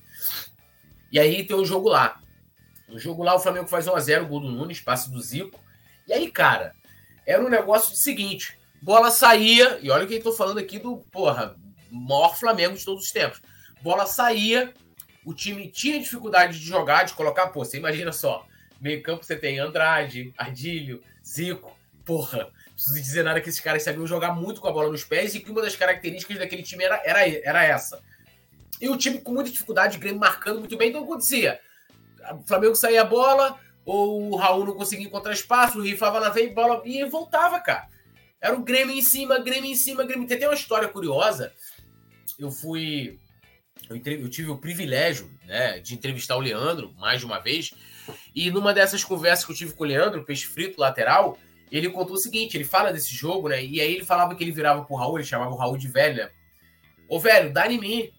E 1.11 1.19
aí 1.19 1.45
tem 1.45 1.57
o 1.57 1.63
um 1.63 1.65
jogo 1.65 1.89
lá. 1.89 2.21
No 2.89 2.99
jogo 2.99 3.23
lá, 3.23 3.35
o 3.35 3.41
Flamengo 3.41 3.69
faz 3.69 3.87
1x0, 3.87 4.27
gol 4.27 4.41
do 4.41 4.51
Nunes, 4.51 4.81
passe 4.81 5.11
do 5.11 5.21
Zico. 5.21 5.61
E 6.07 6.13
aí, 6.13 6.31
cara, 6.31 6.75
era 7.27 7.45
um 7.45 7.49
negócio 7.49 7.97
seguinte: 7.97 8.59
Bola 8.83 9.11
saía, 9.11 9.79
e 9.83 9.91
olha 9.91 10.05
o 10.05 10.09
que 10.09 10.15
eu 10.15 10.23
tô 10.23 10.33
falando 10.33 10.59
aqui 10.59 10.79
do, 10.79 10.97
porra, 11.13 11.57
maior 11.91 12.37
Flamengo 12.37 12.77
de 12.77 12.85
todos 12.85 13.05
os 13.05 13.13
tempos. 13.13 13.41
Bola 13.83 14.07
saía, 14.07 14.73
o 15.25 15.35
time 15.35 15.69
tinha 15.69 16.01
dificuldade 16.01 16.59
de 16.59 16.65
jogar, 16.65 17.05
de 17.05 17.15
colocar, 17.15 17.49
pô, 17.49 17.65
você 17.65 17.77
imagina 17.77 18.13
só, 18.13 18.47
meio 18.81 19.03
campo 19.03 19.25
você 19.25 19.37
tem 19.37 19.59
Andrade, 19.59 20.33
Ardilho, 20.37 21.03
Zico, 21.25 21.77
porra, 22.05 22.51
preciso 22.75 23.01
dizer 23.01 23.23
nada 23.23 23.41
que 23.41 23.49
esses 23.49 23.61
caras 23.61 23.83
sabiam 23.83 24.07
jogar 24.07 24.35
muito 24.35 24.61
com 24.61 24.69
a 24.69 24.73
bola 24.73 24.91
nos 24.91 25.05
pés 25.05 25.35
e 25.35 25.41
que 25.41 25.51
uma 25.51 25.63
das 25.63 25.77
características 25.77 26.39
daquele 26.39 26.63
time 26.63 26.85
era, 26.85 27.01
era, 27.05 27.29
era 27.29 27.65
essa. 27.65 28.03
E 28.81 28.89
o 28.89 28.97
time 28.97 29.21
com 29.21 29.33
muita 29.33 29.51
dificuldade, 29.51 29.97
o 29.97 30.01
Grêmio 30.01 30.21
marcando 30.21 30.61
muito 30.61 30.77
bem, 30.77 30.89
então 30.89 31.03
acontecia. 31.03 31.61
O 32.33 32.47
Flamengo 32.47 32.75
saía 32.75 33.03
a 33.03 33.05
bola, 33.05 33.59
ou 33.85 34.33
o 34.33 34.37
Raul 34.37 34.65
não 34.65 34.75
conseguia 34.75 35.07
encontrar 35.07 35.33
espaço, 35.33 35.79
o 35.79 35.83
rifava 35.83 36.21
na 36.21 36.31
veia, 36.31 36.53
bola 36.53 36.83
e 36.85 37.05
voltava, 37.05 37.61
cara. 37.61 37.89
Era 38.41 38.57
o 38.57 38.63
Grêmio 38.63 38.97
em 38.97 39.03
cima, 39.03 39.39
Grêmio 39.39 39.71
em 39.71 39.75
cima, 39.75 40.05
Grêmio. 40.05 40.27
Tem 40.27 40.47
uma 40.47 40.55
história 40.55 40.89
curiosa. 40.89 41.53
Eu 42.39 42.51
fui. 42.51 43.19
Eu, 43.89 43.97
eu, 43.97 44.31
tive 44.31 44.51
o 44.51 44.57
privilégio 44.57 45.31
né, 45.47 45.79
de 45.81 45.95
entrevistar 45.95 46.37
o 46.37 46.41
Leandro 46.41 46.95
mais 46.95 47.21
de 47.21 47.27
uma 47.27 47.39
vez. 47.39 47.75
E 48.35 48.51
numa 48.51 48.73
dessas 48.73 49.05
conversas 49.05 49.45
que 49.45 49.53
eu 49.53 49.57
tive 49.57 49.75
com 49.75 49.85
o 49.85 49.87
Leandro, 49.87 50.25
peixe 50.25 50.47
frito 50.47 50.81
lateral, 50.81 51.39
ele 51.71 51.91
contou 51.91 52.15
o 52.15 52.19
seguinte: 52.19 52.57
ele 52.57 52.65
fala 52.65 52.93
desse 52.93 53.15
jogo, 53.15 53.49
né? 53.49 53.63
E 53.63 53.81
aí 53.81 53.95
ele 53.95 54.05
falava 54.05 54.35
que 54.35 54.43
ele 54.43 54.53
virava 54.53 54.85
pro 54.85 54.97
Raul, 54.97 55.19
ele 55.19 55.27
chamava 55.27 55.51
o 55.51 55.57
Raul 55.57 55.77
de 55.77 55.89
velho? 55.89 56.31
Ô 57.09 57.19
velho, 57.19 57.53
dá 57.53 57.71
em 57.71 57.79
mim. 57.79 58.11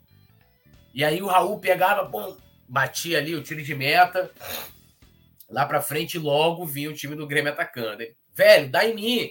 E 0.94 1.04
aí 1.04 1.22
o 1.22 1.28
Raul 1.28 1.60
pegava, 1.60 2.04
bom, 2.04 2.36
batia 2.68 3.18
ali 3.18 3.36
o 3.36 3.44
tiro 3.44 3.62
de 3.64 3.76
meta. 3.76 4.32
Lá 5.50 5.66
pra 5.66 5.82
frente, 5.82 6.18
logo 6.18 6.66
vinha 6.66 6.90
o 6.90 6.94
time 6.94 7.16
do 7.16 7.28
Grêmio 7.28 7.52
atacando. 7.52 8.02
Ele, 8.02 8.16
velho, 8.34 8.70
dá 8.70 8.86
em 8.86 8.96
mim. 8.96 9.30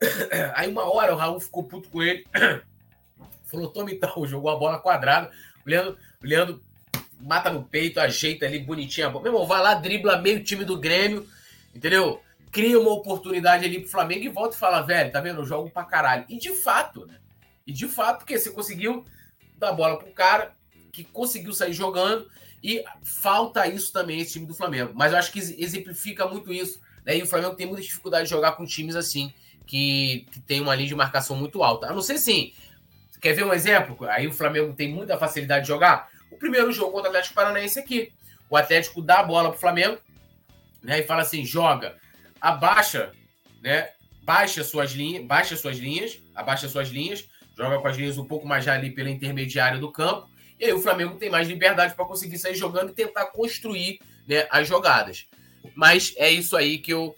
Aí 0.54 0.68
uma 0.68 0.84
hora 0.84 1.12
o 1.12 1.16
Raul 1.16 1.40
ficou 1.40 1.64
puto 1.64 1.88
com 1.88 2.02
ele. 2.02 2.24
Falou, 3.44 3.68
toma 3.68 3.90
então, 3.90 4.26
jogou 4.26 4.50
a 4.50 4.56
bola 4.56 4.78
quadrada. 4.78 5.30
O 5.64 5.68
Leandro, 5.68 5.98
o 6.22 6.26
Leandro 6.26 6.62
mata 7.20 7.50
no 7.50 7.64
peito, 7.64 7.98
ajeita 7.98 8.46
ali 8.46 8.58
bonitinho 8.58 9.06
a 9.06 9.10
bola. 9.10 9.24
Meu 9.24 9.32
irmão, 9.32 9.46
vai 9.46 9.60
lá, 9.60 9.74
dribla 9.74 10.18
meio 10.18 10.44
time 10.44 10.64
do 10.64 10.78
Grêmio, 10.78 11.26
entendeu? 11.74 12.22
Cria 12.52 12.78
uma 12.78 12.92
oportunidade 12.92 13.64
ali 13.64 13.80
pro 13.80 13.90
Flamengo 13.90 14.24
e 14.24 14.28
volta 14.28 14.54
e 14.54 14.58
fala, 14.58 14.82
velho, 14.82 15.10
tá 15.10 15.20
vendo? 15.20 15.40
Eu 15.40 15.46
jogo 15.46 15.70
pra 15.70 15.84
caralho. 15.84 16.24
E 16.28 16.38
de 16.38 16.54
fato, 16.54 17.06
né? 17.06 17.18
E 17.66 17.72
de 17.72 17.88
fato, 17.88 18.18
porque 18.18 18.38
você 18.38 18.50
conseguiu 18.50 19.04
dar 19.56 19.72
bola 19.72 19.98
pro 19.98 20.12
cara 20.12 20.52
que 20.96 21.04
conseguiu 21.04 21.52
sair 21.52 21.74
jogando 21.74 22.26
e 22.64 22.82
falta 23.02 23.66
isso 23.68 23.92
também 23.92 24.18
esse 24.18 24.32
time 24.32 24.46
do 24.46 24.54
Flamengo. 24.54 24.92
Mas 24.94 25.12
eu 25.12 25.18
acho 25.18 25.30
que 25.30 25.38
exemplifica 25.38 26.26
muito 26.26 26.50
isso. 26.52 26.80
Né? 27.04 27.18
E 27.18 27.22
o 27.22 27.26
Flamengo 27.26 27.54
tem 27.54 27.66
muita 27.66 27.82
dificuldade 27.82 28.24
de 28.24 28.30
jogar 28.30 28.52
com 28.52 28.64
times 28.64 28.96
assim 28.96 29.30
que, 29.66 30.26
que 30.32 30.40
tem 30.40 30.60
uma 30.60 30.74
linha 30.74 30.88
de 30.88 30.94
marcação 30.94 31.36
muito 31.36 31.62
alta. 31.62 31.88
A 31.88 31.92
não 31.92 32.00
ser 32.00 32.16
sim. 32.16 32.54
Quer 33.20 33.34
ver 33.34 33.44
um 33.44 33.52
exemplo? 33.52 34.06
Aí 34.08 34.26
o 34.26 34.32
Flamengo 34.32 34.72
tem 34.72 34.90
muita 34.90 35.18
facilidade 35.18 35.62
de 35.62 35.68
jogar. 35.68 36.08
O 36.30 36.36
primeiro 36.36 36.72
jogo 36.72 36.92
contra 36.92 37.08
o 37.08 37.10
Atlético 37.10 37.34
Paranaense 37.34 37.78
aqui. 37.78 38.10
O 38.48 38.56
Atlético 38.56 39.02
dá 39.02 39.20
a 39.20 39.22
bola 39.24 39.50
pro 39.50 39.58
Flamengo, 39.58 39.98
né? 40.82 41.00
E 41.00 41.02
fala 41.02 41.22
assim: 41.22 41.44
joga, 41.44 41.96
abaixa, 42.40 43.12
né? 43.60 43.90
Baixa 44.22 44.64
suas 44.64 44.92
linhas, 44.92 45.24
baixa 45.24 45.56
suas 45.56 45.76
linhas, 45.76 46.20
abaixa 46.34 46.68
suas 46.68 46.88
linhas, 46.88 47.28
joga 47.56 47.78
com 47.80 47.86
as 47.86 47.96
linhas 47.96 48.18
um 48.18 48.24
pouco 48.24 48.46
mais 48.46 48.64
já 48.64 48.74
ali 48.74 48.90
pela 48.90 49.10
intermediária 49.10 49.78
do 49.78 49.92
campo. 49.92 50.28
E 50.58 50.64
aí 50.64 50.72
o 50.72 50.80
Flamengo 50.80 51.16
tem 51.16 51.30
mais 51.30 51.48
liberdade 51.48 51.94
para 51.94 52.04
conseguir 52.04 52.38
sair 52.38 52.54
jogando 52.54 52.90
e 52.90 52.94
tentar 52.94 53.26
construir 53.26 54.00
né, 54.26 54.46
as 54.50 54.66
jogadas. 54.66 55.26
Mas 55.74 56.14
é 56.16 56.30
isso 56.30 56.56
aí 56.56 56.78
que 56.78 56.92
eu 56.92 57.14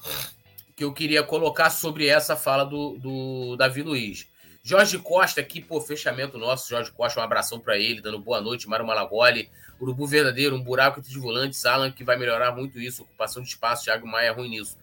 que 0.74 0.84
eu 0.84 0.92
queria 0.92 1.24
colocar 1.24 1.70
sobre 1.70 2.06
essa 2.06 2.36
fala 2.36 2.64
do, 2.64 2.96
do 2.98 3.56
Davi 3.56 3.82
Luiz. 3.82 4.28
Jorge 4.62 4.96
Costa 4.98 5.40
aqui, 5.40 5.60
pô, 5.60 5.80
fechamento 5.80 6.38
nosso. 6.38 6.68
Jorge 6.68 6.92
Costa, 6.92 7.18
um 7.18 7.22
abração 7.22 7.58
para 7.58 7.76
ele, 7.76 8.00
dando 8.00 8.20
boa 8.20 8.40
noite. 8.40 8.68
Mário 8.68 8.86
Malagoli, 8.86 9.50
Urubu 9.80 10.06
verdadeiro, 10.06 10.54
um 10.54 10.62
buraco 10.62 11.00
entre 11.00 11.10
os 11.10 11.20
volantes. 11.20 11.66
Alan, 11.66 11.90
que 11.90 12.04
vai 12.04 12.16
melhorar 12.16 12.52
muito 12.54 12.78
isso. 12.78 13.02
Ocupação 13.02 13.42
de 13.42 13.48
espaço, 13.48 13.84
Thiago 13.84 14.06
Maia 14.06 14.28
é 14.28 14.30
ruim 14.30 14.50
nisso. 14.50 14.78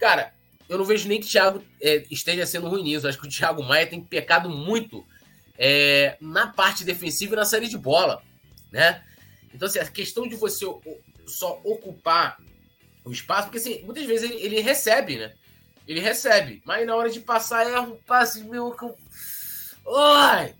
Cara, 0.00 0.32
eu 0.66 0.78
não 0.78 0.84
vejo 0.84 1.06
nem 1.08 1.20
que 1.20 1.26
o 1.26 1.28
Thiago 1.28 1.62
é, 1.82 2.04
esteja 2.10 2.46
sendo 2.46 2.68
ruim 2.68 2.82
nisso. 2.82 3.06
Acho 3.06 3.20
que 3.20 3.26
o 3.26 3.30
Thiago 3.30 3.62
Maia 3.62 3.86
tem 3.86 4.00
pecado 4.00 4.48
muito 4.48 5.04
é, 5.58 6.16
na 6.20 6.48
parte 6.48 6.84
defensiva 6.84 7.34
e 7.34 7.36
na 7.36 7.44
saída 7.44 7.68
de 7.68 7.78
bola, 7.78 8.22
né? 8.72 9.02
Então, 9.52 9.68
assim, 9.68 9.78
a 9.78 9.86
questão 9.86 10.26
de 10.26 10.34
você 10.34 10.66
só 11.26 11.60
ocupar 11.64 12.38
o 13.04 13.12
espaço, 13.12 13.44
porque 13.44 13.58
assim, 13.58 13.82
muitas 13.82 14.04
vezes 14.04 14.30
ele, 14.30 14.42
ele 14.42 14.60
recebe, 14.60 15.16
né? 15.16 15.32
Ele 15.86 16.00
recebe, 16.00 16.62
mas 16.64 16.86
na 16.86 16.96
hora 16.96 17.10
de 17.10 17.20
passar 17.20 17.66
erra 17.66 17.82
um 17.82 17.96
passe 17.96 18.42
meu. 18.42 18.74
Oi! 19.84 20.54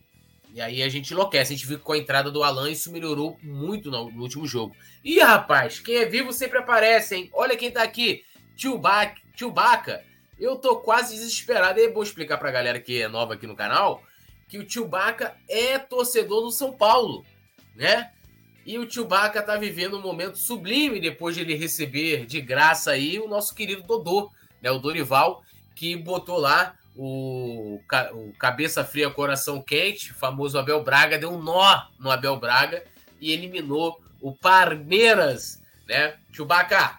E 0.52 0.61
aí 0.61 0.83
a 0.83 0.88
gente 0.88 1.12
enlouquece. 1.12 1.52
A 1.52 1.57
gente 1.57 1.66
viu 1.66 1.78
que 1.78 1.85
com 1.85 1.94
a 1.94 1.98
entrada 1.98 2.30
do 2.30 2.44
Alan 2.44 2.70
isso 2.70 2.92
melhorou 2.92 3.37
muito 3.42 3.90
no, 3.90 4.11
no 4.11 4.22
último 4.22 4.46
jogo. 4.46 4.76
Ih, 5.02 5.18
rapaz, 5.18 5.80
quem 5.80 5.96
é 5.96 6.04
vivo 6.04 6.33
sempre 6.33 6.59
aparece, 6.59 7.16
hein? 7.16 7.30
Olha 7.33 7.57
quem 7.57 7.70
tá 7.70 7.83
aqui. 7.83 8.24
Chewbacca. 8.57 9.20
Chewbacca. 9.35 10.04
Eu 10.38 10.57
tô 10.57 10.76
quase 10.76 11.14
desesperado. 11.14 11.80
E 11.80 11.88
vou 11.88 12.02
explicar 12.02 12.37
pra 12.37 12.52
galera 12.52 12.78
que 12.78 13.02
é 13.02 13.09
nova 13.09 13.35
aqui 13.35 13.46
no 13.46 13.57
canal 13.57 14.00
que 14.48 14.59
o 14.59 14.68
Chewbacca 14.68 15.37
é 15.48 15.78
torcedor 15.78 16.42
do 16.42 16.50
São 16.50 16.72
Paulo, 16.72 17.24
né? 17.74 18.11
E 18.66 18.78
o 18.78 18.90
Chewbacca 18.90 19.42
tá 19.42 19.57
vivendo 19.57 19.98
um 19.98 20.02
momento 20.02 20.38
sublime 20.38 21.00
depois 21.00 21.35
de 21.35 21.42
ele 21.42 21.54
receber 21.54 22.24
de 22.24 22.40
graça 22.40 22.92
aí 22.92 23.18
o 23.18 23.28
nosso 23.28 23.54
querido 23.54 23.83
Dodô, 23.83 24.30
né? 24.62 24.70
O 24.70 24.78
Dorival, 24.78 25.42
que 25.74 25.96
botou 25.96 26.38
lá 26.38 26.74
o, 26.96 27.80
o 28.12 28.33
cabeça 28.38 28.85
fria, 28.85 29.11
coração 29.11 29.61
quente, 29.61 30.12
famoso 30.12 30.59
Abel 30.59 30.83
Braga, 30.83 31.18
deu 31.18 31.33
um 31.33 31.42
nó 31.42 31.87
no 31.98 32.11
Abel 32.11 32.38
Braga 32.38 32.85
e 33.20 33.33
eliminou 33.33 34.00
o 34.20 34.33
Palmeiras, 34.33 35.61
né? 35.87 36.16
Chewbacca, 36.33 36.98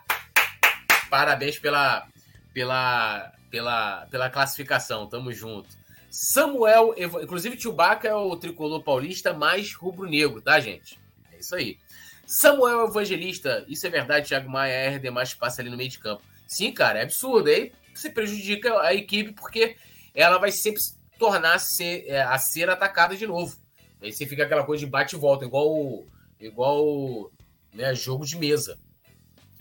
parabéns 1.10 1.58
pela, 1.58 2.08
pela, 2.54 3.32
pela, 3.50 4.06
pela 4.12 4.30
classificação, 4.30 5.08
tamo 5.08 5.32
junto. 5.32 5.70
Samuel, 6.18 6.96
inclusive 6.98 7.60
Chewbacca 7.60 8.08
é 8.08 8.16
o 8.16 8.38
tricolor 8.38 8.82
paulista 8.82 9.34
mais 9.34 9.74
rubro-negro, 9.74 10.42
tá, 10.42 10.62
gente? 10.62 10.98
É 11.30 11.40
isso 11.40 11.54
aí. 11.54 11.78
Samuel 12.26 12.88
Evangelista, 12.88 13.66
isso 13.68 13.86
é 13.86 13.90
verdade, 13.90 14.30
Thiago 14.30 14.50
Maia 14.50 14.72
erra 14.72 14.98
demais 14.98 15.34
passa 15.34 15.62
ali 15.62 15.70
no 15.70 15.76
meio 15.76 15.90
de 15.90 16.00
campo. 16.00 16.24
Sim, 16.48 16.72
cara, 16.72 17.00
é 17.00 17.04
absurdo. 17.04 17.50
Aí 17.50 17.74
você 17.94 18.10
prejudica 18.10 18.80
a 18.80 18.94
equipe 18.94 19.34
porque 19.34 19.76
ela 20.14 20.38
vai 20.38 20.54
sempre 20.54 20.82
tornar 21.20 21.60
-se, 21.60 22.06
é, 22.08 22.22
a 22.22 22.38
ser 22.38 22.70
atacada 22.70 23.18
de 23.18 23.28
novo. 23.28 23.58
Aí 24.02 24.14
você 24.14 24.26
fica 24.26 24.46
aquela 24.46 24.64
coisa 24.64 24.86
de 24.86 24.90
bate 24.90 25.18
e 25.18 25.20
volta, 25.20 25.44
igual, 25.44 26.06
igual 26.40 27.30
né, 27.74 27.94
jogo 27.94 28.26
de 28.26 28.38
mesa. 28.38 28.80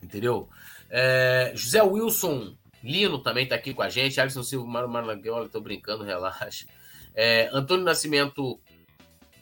Entendeu? 0.00 0.48
É, 0.88 1.50
José 1.56 1.82
Wilson 1.82 2.56
Lino 2.84 3.18
também 3.18 3.44
está 3.44 3.56
aqui 3.56 3.72
com 3.72 3.80
a 3.80 3.88
gente. 3.88 4.20
Alisson 4.20 4.42
Silva, 4.42 4.66
Mário 4.66 4.88
Marlaguiola, 4.88 5.48
tô 5.48 5.60
brincando, 5.60 6.04
relaxa. 6.04 6.66
É, 7.14 7.48
Antônio 7.50 7.82
Nascimento, 7.82 8.60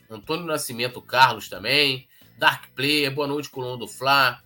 Antônio 0.09 0.47
Nascimento 0.47 1.03
Carlos 1.03 1.49
também. 1.49 2.07
Dark 2.39 2.71
Player, 2.75 3.13
boa 3.13 3.27
noite, 3.27 3.51
Coluna 3.51 3.77
do 3.77 3.89
Fla. 3.89 4.41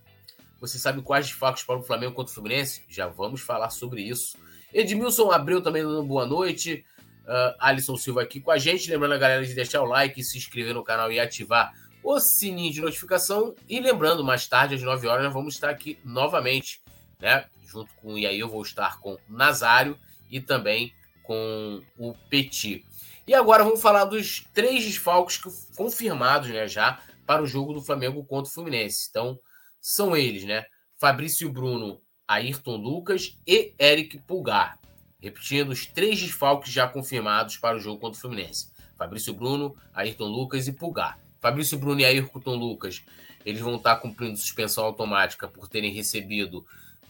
Você 0.61 0.79
sabe 0.79 1.03
quais 1.03 1.27
desfalques 1.27 1.63
para 1.63 1.79
o 1.79 1.83
Flamengo 1.83 2.15
contra 2.15 2.31
o 2.31 2.35
Fluminense? 2.35 2.83
Já 2.89 3.07
vamos 3.07 3.43
falar 3.43 3.69
sobre 3.69 4.01
isso. 4.01 4.39
Edmilson 4.73 5.31
Abreu 5.31 5.61
também 5.61 5.83
dando 5.83 6.03
boa 6.03 6.25
noite. 6.25 6.85
Uh, 7.25 7.55
Alisson 7.59 7.97
Silva 7.97 8.23
aqui 8.23 8.41
com 8.41 8.51
a 8.51 8.57
gente. 8.57 8.91
Lembrando 8.91 9.13
a 9.13 9.19
galera 9.19 9.45
de 9.45 9.53
deixar 9.53 9.83
o 9.83 9.87
like, 9.87 10.25
se 10.25 10.39
inscrever 10.39 10.73
no 10.73 10.83
canal 10.83 11.13
e 11.13 11.21
ativar 11.21 11.71
o 12.03 12.19
sininho 12.19 12.73
de 12.73 12.81
notificação. 12.81 13.55
E 13.69 13.79
lembrando, 13.79 14.25
mais 14.25 14.47
tarde, 14.47 14.77
às 14.77 14.83
9 14.83 15.07
horas, 15.07 15.25
nós 15.25 15.35
vamos 15.35 15.55
estar 15.55 15.69
aqui 15.69 15.99
novamente, 16.05 16.81
né? 17.21 17.47
junto 17.67 17.93
com 17.97 18.15
o 18.15 18.19
Iaí, 18.19 18.39
eu 18.39 18.49
vou 18.49 18.63
estar 18.63 18.99
com 19.01 19.19
Nazário 19.29 19.99
e 20.31 20.41
também 20.41 20.93
com 21.23 21.83
o 21.99 22.15
Petit. 22.31 22.85
E 23.27 23.35
agora 23.35 23.65
vamos 23.65 23.83
falar 23.83 24.05
dos 24.05 24.47
três 24.55 24.85
desfalques 24.85 25.41
confirmados 25.77 26.49
né, 26.49 26.69
já 26.69 27.01
para 27.27 27.43
o 27.43 27.47
jogo 27.47 27.73
do 27.73 27.83
Flamengo 27.83 28.25
contra 28.25 28.49
o 28.49 28.55
Fluminense. 28.55 29.09
Então, 29.11 29.39
são 29.81 30.17
eles, 30.17 30.45
né? 30.45 30.65
Fabrício 30.97 31.51
Bruno, 31.51 32.01
Ayrton 32.27 32.77
Lucas 32.77 33.37
e 33.47 33.75
Eric 33.79 34.19
Pulgar. 34.21 34.79
Repetindo, 35.21 35.71
os 35.71 35.87
três 35.87 36.21
desfalques 36.21 36.73
já 36.73 36.87
confirmados 36.87 37.57
para 37.57 37.77
o 37.77 37.81
jogo 37.81 38.01
contra 38.01 38.17
o 38.17 38.21
Fluminense. 38.21 38.71
Fabrício 38.97 39.35
Bruno, 39.35 39.77
Ayrton 39.93 40.27
Lucas 40.27 40.69
e 40.69 40.73
Pulgar. 40.73 41.19
Fabrício 41.41 41.79
Bruno 41.79 42.01
e 42.01 42.05
Ayrton 42.05 42.55
Lucas, 42.55 43.03
eles 43.45 43.61
vão 43.61 43.77
estar 43.77 43.97
cumprindo 43.97 44.37
suspensão 44.37 44.85
automática 44.85 45.49
por 45.49 45.69
terem 45.69 45.93
recebido 45.93 46.65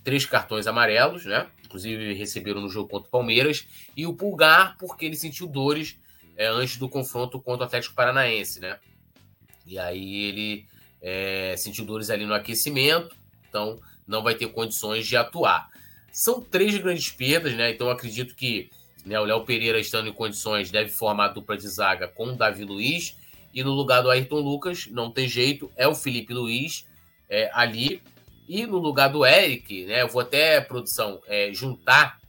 três 0.06 0.24
cartões 0.24 0.68
amarelos, 0.68 1.24
né? 1.24 1.48
Inclusive 1.64 2.14
receberam 2.14 2.60
no 2.60 2.68
jogo 2.68 2.88
contra 2.88 3.08
o 3.08 3.10
Palmeiras. 3.10 3.66
E 3.96 4.06
o 4.06 4.14
Pulgar, 4.14 4.76
porque 4.78 5.04
ele 5.04 5.16
sentiu 5.16 5.48
dores 5.48 5.98
é, 6.36 6.46
antes 6.46 6.76
do 6.76 6.88
confronto 6.88 7.40
contra 7.40 7.64
o 7.64 7.66
Atlético 7.66 7.96
Paranaense, 7.96 8.60
né? 8.60 8.78
E 9.66 9.76
aí 9.80 10.26
ele 10.26 10.64
é, 11.02 11.56
sentiu 11.56 11.84
dores 11.84 12.08
ali 12.08 12.24
no 12.24 12.34
aquecimento, 12.34 13.16
então 13.48 13.80
não 14.06 14.22
vai 14.22 14.36
ter 14.36 14.46
condições 14.46 15.08
de 15.08 15.16
atuar. 15.16 15.68
São 16.12 16.40
três 16.40 16.78
grandes 16.78 17.10
perdas, 17.10 17.54
né? 17.54 17.72
Então 17.72 17.90
acredito 17.90 18.36
que 18.36 18.70
né, 19.04 19.18
o 19.18 19.24
Léo 19.24 19.44
Pereira, 19.44 19.80
estando 19.80 20.08
em 20.08 20.12
condições, 20.12 20.70
deve 20.70 20.90
formar 20.90 21.24
a 21.24 21.32
dupla 21.32 21.56
de 21.56 21.66
zaga 21.66 22.06
com 22.06 22.26
o 22.26 22.36
Davi 22.36 22.62
Luiz. 22.62 23.16
E 23.52 23.64
no 23.64 23.72
lugar 23.72 24.02
do 24.02 24.10
Ayrton 24.10 24.38
Lucas, 24.38 24.86
não 24.86 25.10
tem 25.10 25.26
jeito, 25.26 25.68
é 25.74 25.88
o 25.88 25.96
Felipe 25.96 26.32
Luiz 26.32 26.86
é, 27.28 27.50
ali. 27.52 28.00
E 28.48 28.64
no 28.64 28.78
lugar 28.78 29.08
do 29.08 29.26
Eric, 29.26 29.86
né, 29.86 30.02
eu 30.02 30.08
vou 30.08 30.20
até, 30.20 30.60
produção, 30.60 31.20
é, 31.26 31.52
juntar 31.52 32.20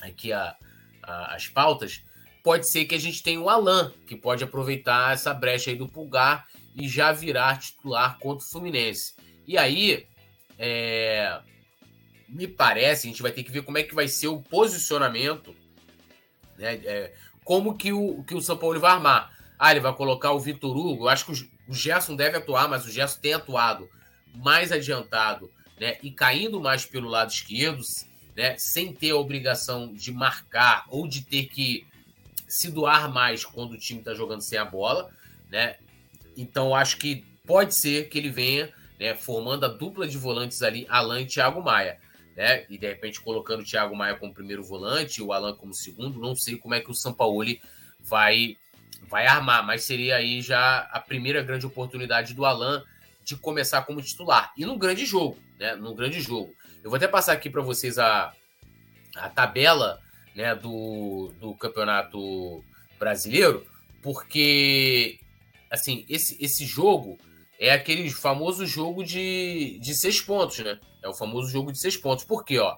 aqui 0.00 0.32
a, 0.32 0.56
a, 1.02 1.34
as 1.34 1.46
pautas. 1.46 2.02
Pode 2.42 2.68
ser 2.68 2.86
que 2.86 2.94
a 2.94 3.00
gente 3.00 3.22
tenha 3.22 3.40
o 3.40 3.48
Alan, 3.48 3.92
que 4.06 4.16
pode 4.16 4.42
aproveitar 4.42 5.12
essa 5.12 5.32
brecha 5.34 5.70
aí 5.70 5.76
do 5.76 5.88
Pulgar 5.88 6.46
e 6.74 6.88
já 6.88 7.12
virar 7.12 7.60
titular 7.60 8.18
contra 8.18 8.44
o 8.44 8.48
Fluminense. 8.48 9.14
E 9.46 9.58
aí, 9.58 10.06
é, 10.58 11.40
me 12.28 12.48
parece, 12.48 13.06
a 13.06 13.10
gente 13.10 13.22
vai 13.22 13.30
ter 13.30 13.42
que 13.42 13.52
ver 13.52 13.62
como 13.62 13.78
é 13.78 13.82
que 13.82 13.94
vai 13.94 14.08
ser 14.08 14.28
o 14.28 14.40
posicionamento, 14.40 15.54
né, 16.56 16.80
é, 16.84 17.12
como 17.44 17.76
que 17.76 17.92
o, 17.92 18.24
que 18.24 18.34
o 18.34 18.40
São 18.40 18.56
Paulo 18.56 18.80
vai 18.80 18.92
armar. 18.92 19.30
Ah, 19.58 19.70
ele 19.70 19.80
vai 19.80 19.94
colocar 19.94 20.32
o 20.32 20.40
Vitor 20.40 20.76
Hugo. 20.76 21.04
Eu 21.04 21.08
acho 21.08 21.26
que 21.26 21.32
o 21.68 21.74
Gerson 21.74 22.16
deve 22.16 22.38
atuar, 22.38 22.68
mas 22.68 22.86
o 22.86 22.90
Gerson 22.90 23.20
tem 23.20 23.34
atuado 23.34 23.88
mais 24.34 24.72
adiantado 24.72 25.50
né, 25.80 25.96
e 26.02 26.10
caindo 26.10 26.60
mais 26.60 26.86
pelo 26.86 27.08
lado 27.08 27.30
esquerdo, 27.30 27.82
né, 28.36 28.56
sem 28.58 28.92
ter 28.92 29.10
a 29.10 29.16
obrigação 29.16 29.92
de 29.92 30.12
marcar 30.12 30.84
ou 30.88 31.06
de 31.06 31.22
ter 31.22 31.46
que 31.46 31.86
se 32.48 32.70
doar 32.70 33.10
mais 33.10 33.44
quando 33.44 33.72
o 33.72 33.78
time 33.78 34.00
está 34.00 34.14
jogando 34.14 34.42
sem 34.42 34.58
a 34.58 34.64
bola. 34.64 35.10
Né? 35.50 35.76
Então, 36.36 36.74
acho 36.74 36.98
que 36.98 37.24
pode 37.46 37.74
ser 37.74 38.08
que 38.08 38.18
ele 38.18 38.30
venha 38.30 38.72
né, 38.98 39.14
formando 39.14 39.64
a 39.64 39.68
dupla 39.68 40.06
de 40.06 40.16
volantes 40.16 40.62
ali, 40.62 40.86
Alan 40.88 41.22
e 41.22 41.26
Thiago 41.26 41.62
Maia. 41.62 41.98
Né? 42.36 42.64
E 42.70 42.78
de 42.78 42.86
repente 42.86 43.20
colocando 43.20 43.60
o 43.60 43.64
Thiago 43.64 43.96
Maia 43.96 44.16
como 44.16 44.32
primeiro 44.32 44.62
volante 44.62 45.22
o 45.22 45.32
Alan 45.32 45.54
como 45.54 45.74
segundo. 45.74 46.20
Não 46.20 46.34
sei 46.34 46.56
como 46.56 46.74
é 46.74 46.80
que 46.80 46.90
o 46.90 46.94
Sampaoli 46.94 47.60
vai 48.00 48.56
vai 49.08 49.26
armar, 49.26 49.66
mas 49.66 49.84
seria 49.84 50.16
aí 50.16 50.40
já 50.40 50.88
a 50.90 51.00
primeira 51.00 51.42
grande 51.42 51.66
oportunidade 51.66 52.32
do 52.32 52.44
Alan 52.44 52.82
de 53.24 53.36
começar 53.36 53.82
como 53.82 54.02
titular. 54.02 54.52
E 54.56 54.64
num 54.64 54.78
grande 54.78 55.04
jogo, 55.04 55.38
né? 55.58 55.74
Num 55.74 55.94
grande 55.94 56.20
jogo. 56.20 56.54
Eu 56.82 56.90
vou 56.90 56.96
até 56.96 57.06
passar 57.06 57.32
aqui 57.32 57.48
para 57.48 57.62
vocês 57.62 57.98
a, 57.98 58.32
a 59.16 59.28
tabela 59.28 60.00
né, 60.34 60.54
do, 60.54 61.32
do 61.40 61.54
campeonato 61.54 62.64
brasileiro, 62.98 63.66
porque 64.02 65.18
assim, 65.70 66.04
esse, 66.08 66.36
esse 66.42 66.64
jogo 66.64 67.18
é 67.58 67.70
aquele 67.70 68.10
famoso 68.10 68.66
jogo 68.66 69.04
de, 69.04 69.78
de 69.80 69.94
seis 69.94 70.20
pontos, 70.20 70.58
né? 70.58 70.78
É 71.02 71.08
o 71.08 71.14
famoso 71.14 71.50
jogo 71.50 71.72
de 71.72 71.78
seis 71.78 71.96
pontos. 71.96 72.24
Por 72.24 72.44
quê, 72.44 72.58
ó? 72.58 72.76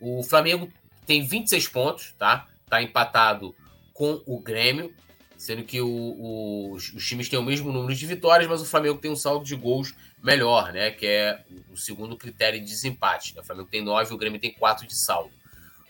O 0.00 0.22
Flamengo 0.22 0.68
tem 1.06 1.26
26 1.26 1.68
pontos, 1.68 2.14
tá? 2.18 2.46
Tá 2.68 2.82
empatado 2.82 3.54
com 3.92 4.22
o 4.26 4.40
Grêmio 4.40 4.94
sendo 5.40 5.64
que 5.64 5.80
o, 5.80 5.88
o, 5.88 6.74
os, 6.74 7.06
times 7.06 7.26
têm 7.26 7.38
o 7.38 7.42
mesmo 7.42 7.72
número 7.72 7.94
de 7.94 8.06
vitórias, 8.06 8.46
mas 8.46 8.60
o 8.60 8.66
Flamengo 8.66 8.98
tem 8.98 9.10
um 9.10 9.16
saldo 9.16 9.42
de 9.42 9.56
gols 9.56 9.94
melhor, 10.22 10.70
né? 10.70 10.90
Que 10.90 11.06
é 11.06 11.42
o 11.72 11.78
segundo 11.78 12.14
critério 12.14 12.60
de 12.60 12.66
desempate. 12.66 13.34
O 13.38 13.42
Flamengo 13.42 13.70
tem 13.70 13.82
nove, 13.82 14.12
o 14.12 14.18
Grêmio 14.18 14.38
tem 14.38 14.52
quatro 14.52 14.86
de 14.86 14.94
saldo. 14.94 15.30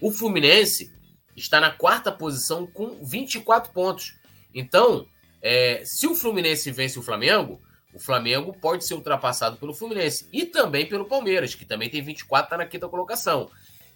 O 0.00 0.12
Fluminense 0.12 0.92
está 1.34 1.58
na 1.58 1.72
quarta 1.72 2.12
posição 2.12 2.64
com 2.64 3.04
24 3.04 3.72
pontos. 3.72 4.14
Então, 4.54 5.04
é, 5.42 5.82
se 5.84 6.06
o 6.06 6.14
Fluminense 6.14 6.70
vence 6.70 6.96
o 6.96 7.02
Flamengo, 7.02 7.60
o 7.92 7.98
Flamengo 7.98 8.56
pode 8.56 8.86
ser 8.86 8.94
ultrapassado 8.94 9.56
pelo 9.56 9.74
Fluminense 9.74 10.28
e 10.32 10.46
também 10.46 10.86
pelo 10.88 11.06
Palmeiras, 11.06 11.56
que 11.56 11.64
também 11.64 11.90
tem 11.90 12.00
24, 12.00 12.46
está 12.46 12.56
na 12.56 12.66
quinta 12.66 12.88
colocação. 12.88 13.50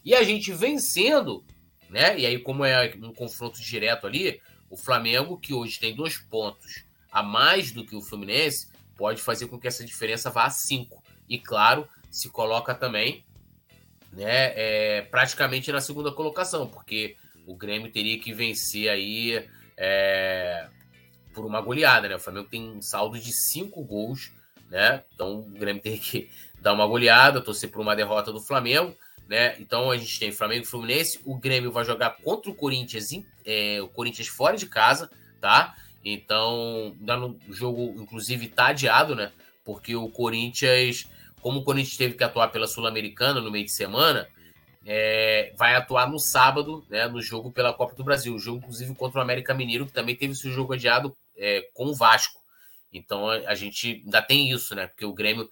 E 0.04 0.16
a 0.16 0.24
gente 0.24 0.52
vencendo, 0.52 1.44
né? 1.88 2.18
E 2.18 2.26
aí, 2.26 2.40
como 2.40 2.64
é 2.64 2.92
um 3.00 3.14
confronto 3.14 3.62
direto 3.62 4.04
ali, 4.04 4.40
o 4.74 4.76
Flamengo, 4.76 5.38
que 5.38 5.54
hoje 5.54 5.78
tem 5.78 5.94
dois 5.94 6.18
pontos 6.18 6.84
a 7.10 7.22
mais 7.22 7.70
do 7.70 7.86
que 7.86 7.94
o 7.94 8.02
Fluminense, 8.02 8.68
pode 8.96 9.22
fazer 9.22 9.46
com 9.46 9.58
que 9.58 9.68
essa 9.68 9.84
diferença 9.84 10.30
vá 10.30 10.46
a 10.46 10.50
cinco. 10.50 11.00
E 11.28 11.38
claro, 11.38 11.88
se 12.10 12.28
coloca 12.28 12.74
também 12.74 13.24
né, 14.12 14.52
é, 14.56 15.02
praticamente 15.02 15.70
na 15.70 15.80
segunda 15.80 16.10
colocação, 16.10 16.66
porque 16.66 17.16
o 17.46 17.54
Grêmio 17.54 17.90
teria 17.92 18.18
que 18.18 18.32
vencer 18.32 18.88
aí 18.88 19.48
é, 19.76 20.66
por 21.32 21.46
uma 21.46 21.60
goleada, 21.60 22.08
né? 22.08 22.16
O 22.16 22.20
Flamengo 22.20 22.48
tem 22.48 22.68
um 22.68 22.82
saldo 22.82 23.16
de 23.16 23.32
cinco 23.32 23.84
gols, 23.84 24.32
né? 24.68 25.04
Então 25.14 25.38
o 25.38 25.50
Grêmio 25.50 25.80
teria 25.82 26.00
que 26.00 26.28
dar 26.60 26.72
uma 26.72 26.86
goleada, 26.86 27.40
torcer 27.40 27.70
por 27.70 27.80
uma 27.80 27.94
derrota 27.94 28.32
do 28.32 28.40
Flamengo 28.40 28.96
né? 29.28 29.56
Então 29.58 29.90
a 29.90 29.96
gente 29.96 30.18
tem 30.18 30.32
Flamengo 30.32 30.64
e 30.64 30.66
Fluminense. 30.66 31.20
O 31.24 31.36
Grêmio 31.36 31.72
vai 31.72 31.84
jogar 31.84 32.10
contra 32.22 32.50
o 32.50 32.54
Corinthians, 32.54 33.10
é, 33.44 33.80
o 33.80 33.88
Corinthians 33.88 34.28
fora 34.28 34.56
de 34.56 34.66
casa, 34.66 35.10
tá? 35.40 35.74
Então, 36.04 36.94
o 37.48 37.52
jogo, 37.52 38.02
inclusive, 38.02 38.48
tá 38.48 38.66
adiado, 38.66 39.14
né? 39.14 39.32
Porque 39.64 39.96
o 39.96 40.08
Corinthians, 40.10 41.08
como 41.40 41.60
o 41.60 41.64
Corinthians 41.64 41.96
teve 41.96 42.14
que 42.14 42.24
atuar 42.24 42.48
pela 42.48 42.66
Sul-Americana 42.66 43.40
no 43.40 43.50
meio 43.50 43.64
de 43.64 43.72
semana, 43.72 44.28
é, 44.84 45.54
vai 45.56 45.74
atuar 45.74 46.10
no 46.10 46.18
sábado, 46.18 46.84
né? 46.90 47.08
No 47.08 47.22
jogo 47.22 47.50
pela 47.50 47.72
Copa 47.72 47.94
do 47.94 48.04
Brasil. 48.04 48.34
O 48.34 48.38
jogo, 48.38 48.58
inclusive, 48.58 48.94
contra 48.94 49.18
o 49.18 49.22
América 49.22 49.54
Mineiro, 49.54 49.86
que 49.86 49.92
também 49.92 50.14
teve 50.14 50.34
seu 50.34 50.52
jogo 50.52 50.74
adiado 50.74 51.16
é, 51.38 51.66
com 51.72 51.86
o 51.86 51.94
Vasco. 51.94 52.38
Então 52.92 53.28
a, 53.28 53.36
a 53.50 53.54
gente 53.54 54.02
ainda 54.04 54.22
tem 54.22 54.50
isso, 54.50 54.74
né? 54.74 54.86
Porque 54.86 55.06
o 55.06 55.12
Grêmio 55.12 55.48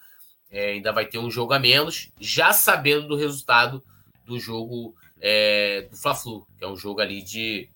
é, 0.53 0.73
ainda 0.73 0.93
vai 0.93 1.07
ter 1.07 1.19
um 1.19 1.31
jogo 1.31 1.55
a 1.55 1.59
menos, 1.59 2.11
já 2.21 2.53
sabendo 2.53 3.09
do 3.09 3.17
resultado 3.17 3.83
do 4.27 4.39
jogo 4.39 4.95
é, 5.21 5.89
do 5.91 5.97
Fla-Flu, 5.97 6.47
que 6.59 6.65
é 6.65 6.69
um 6.69 6.77
jogo 6.77 7.01
ali 7.01 7.23
de, 7.23 7.69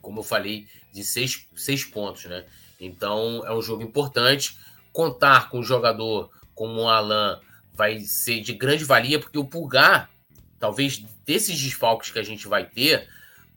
como 0.00 0.20
eu 0.20 0.24
falei, 0.24 0.66
de 0.92 1.04
seis, 1.04 1.46
seis 1.54 1.84
pontos, 1.84 2.24
né? 2.24 2.44
Então 2.80 3.46
é 3.46 3.52
um 3.52 3.62
jogo 3.62 3.82
importante. 3.82 4.56
Contar 4.92 5.48
com 5.48 5.60
um 5.60 5.62
jogador 5.62 6.30
como 6.54 6.82
o 6.82 6.88
Alan 6.88 7.40
vai 7.74 8.00
ser 8.00 8.40
de 8.40 8.52
grande 8.52 8.84
valia, 8.84 9.18
porque 9.18 9.38
o 9.38 9.44
Pulgar, 9.44 10.10
talvez 10.58 10.98
desses 11.24 11.60
desfalques 11.60 12.10
que 12.10 12.18
a 12.18 12.22
gente 12.22 12.48
vai 12.48 12.64
ter, 12.64 13.08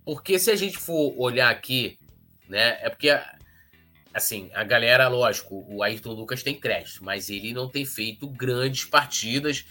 Porque 0.06 0.38
se 0.38 0.52
a 0.52 0.56
gente 0.56 0.78
for 0.78 1.16
olhar 1.18 1.50
aqui, 1.50 1.98
né, 2.48 2.78
é 2.82 2.90
porque 2.90 3.10
assim, 4.16 4.50
a 4.54 4.64
galera, 4.64 5.10
lógico, 5.10 5.66
o 5.68 5.84
Ayrton 5.84 6.14
Lucas 6.14 6.42
tem 6.42 6.58
crédito, 6.58 7.04
mas 7.04 7.30
ele 7.30 7.54
não 7.54 7.68
tem 7.68 7.86
feito 7.86 8.30
grandes 8.30 8.86
partidas 8.86 9.66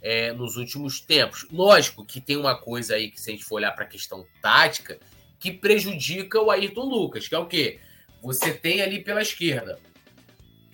é, 0.00 0.32
nos 0.32 0.56
últimos 0.56 1.00
tempos. 1.00 1.46
Lógico 1.52 2.02
que 2.02 2.18
tem 2.18 2.38
uma 2.38 2.58
coisa 2.58 2.94
aí 2.94 3.10
que, 3.10 3.20
se 3.20 3.28
a 3.30 3.32
gente 3.34 3.44
for 3.44 3.56
olhar 3.56 3.72
para 3.72 3.84
a 3.84 3.88
questão 3.88 4.26
tática, 4.40 4.98
que 5.38 5.52
prejudica 5.52 6.40
o 6.40 6.50
Ayrton 6.50 6.84
Lucas, 6.84 7.28
que 7.28 7.34
é 7.34 7.38
o 7.38 7.44
quê? 7.44 7.78
Você 8.22 8.54
tem 8.54 8.80
ali 8.80 9.04
pela 9.04 9.20
esquerda 9.20 9.78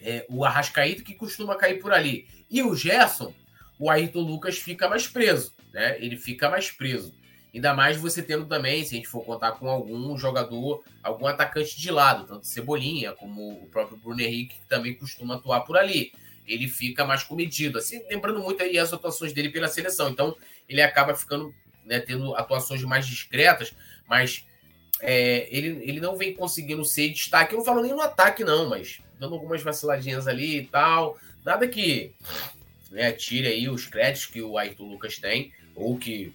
é, 0.01 0.25
o 0.29 0.45
Arrascaíto, 0.45 1.03
que 1.03 1.15
costuma 1.15 1.57
cair 1.57 1.81
por 1.81 1.93
ali, 1.93 2.29
e 2.49 2.63
o 2.63 2.77
Gerson, 2.77 3.35
o 3.77 3.91
Ayrton 3.91 4.21
Lucas 4.21 4.57
fica 4.57 4.89
mais 4.89 5.09
preso, 5.09 5.53
né? 5.73 5.97
Ele 5.99 6.17
fica 6.17 6.49
mais 6.49 6.71
preso. 6.71 7.13
Ainda 7.57 7.73
mais 7.73 7.97
você 7.97 8.23
tendo 8.23 8.45
também, 8.45 8.85
se 8.85 8.95
a 8.95 8.99
gente 8.99 9.09
for 9.09 9.25
contar 9.25 9.53
com 9.53 9.67
algum 9.67 10.15
jogador, 10.19 10.85
algum 11.03 11.27
atacante 11.27 11.81
de 11.81 11.91
lado, 11.91 12.27
tanto 12.27 12.47
Cebolinha 12.47 13.15
como 13.15 13.63
o 13.63 13.67
próprio 13.69 13.97
Bruno 13.97 14.21
Henrique, 14.21 14.61
que 14.61 14.69
também 14.69 14.93
costuma 14.93 15.37
atuar 15.37 15.63
por 15.63 15.79
ali. 15.79 16.13
Ele 16.47 16.69
fica 16.69 17.03
mais 17.07 17.23
comedido, 17.23 17.79
assim, 17.79 18.05
lembrando 18.11 18.41
muito 18.41 18.63
aí 18.63 18.79
as 18.79 18.93
atuações 18.93 19.33
dele 19.33 19.49
pela 19.49 19.69
seleção. 19.69 20.11
Então, 20.11 20.37
ele 20.69 20.83
acaba 20.83 21.15
ficando, 21.15 21.55
né, 21.87 21.99
tendo 21.99 22.37
atuações 22.37 22.83
mais 22.83 23.07
discretas, 23.07 23.75
mas 24.07 24.45
é, 25.01 25.49
ele, 25.51 25.83
ele 25.83 25.99
não 25.99 26.15
vem 26.15 26.35
conseguindo 26.35 26.85
ser 26.85 27.09
destaque. 27.09 27.55
Eu 27.55 27.59
não 27.61 27.65
falo 27.65 27.81
nem 27.81 27.93
no 27.93 28.03
ataque, 28.03 28.45
não, 28.45 28.69
mas 28.69 29.01
dando 29.19 29.33
algumas 29.33 29.63
vaciladinhas 29.63 30.29
ali 30.29 30.59
e 30.59 30.67
tal. 30.67 31.19
Nada 31.43 31.67
que 31.67 32.13
né, 32.91 33.13
tire 33.13 33.49
aí 33.49 33.67
os 33.67 33.87
créditos 33.87 34.27
que 34.27 34.43
o 34.43 34.59
Ayrton 34.59 34.91
Lucas 34.91 35.17
tem, 35.17 35.55
ou 35.75 35.97
que 35.97 36.35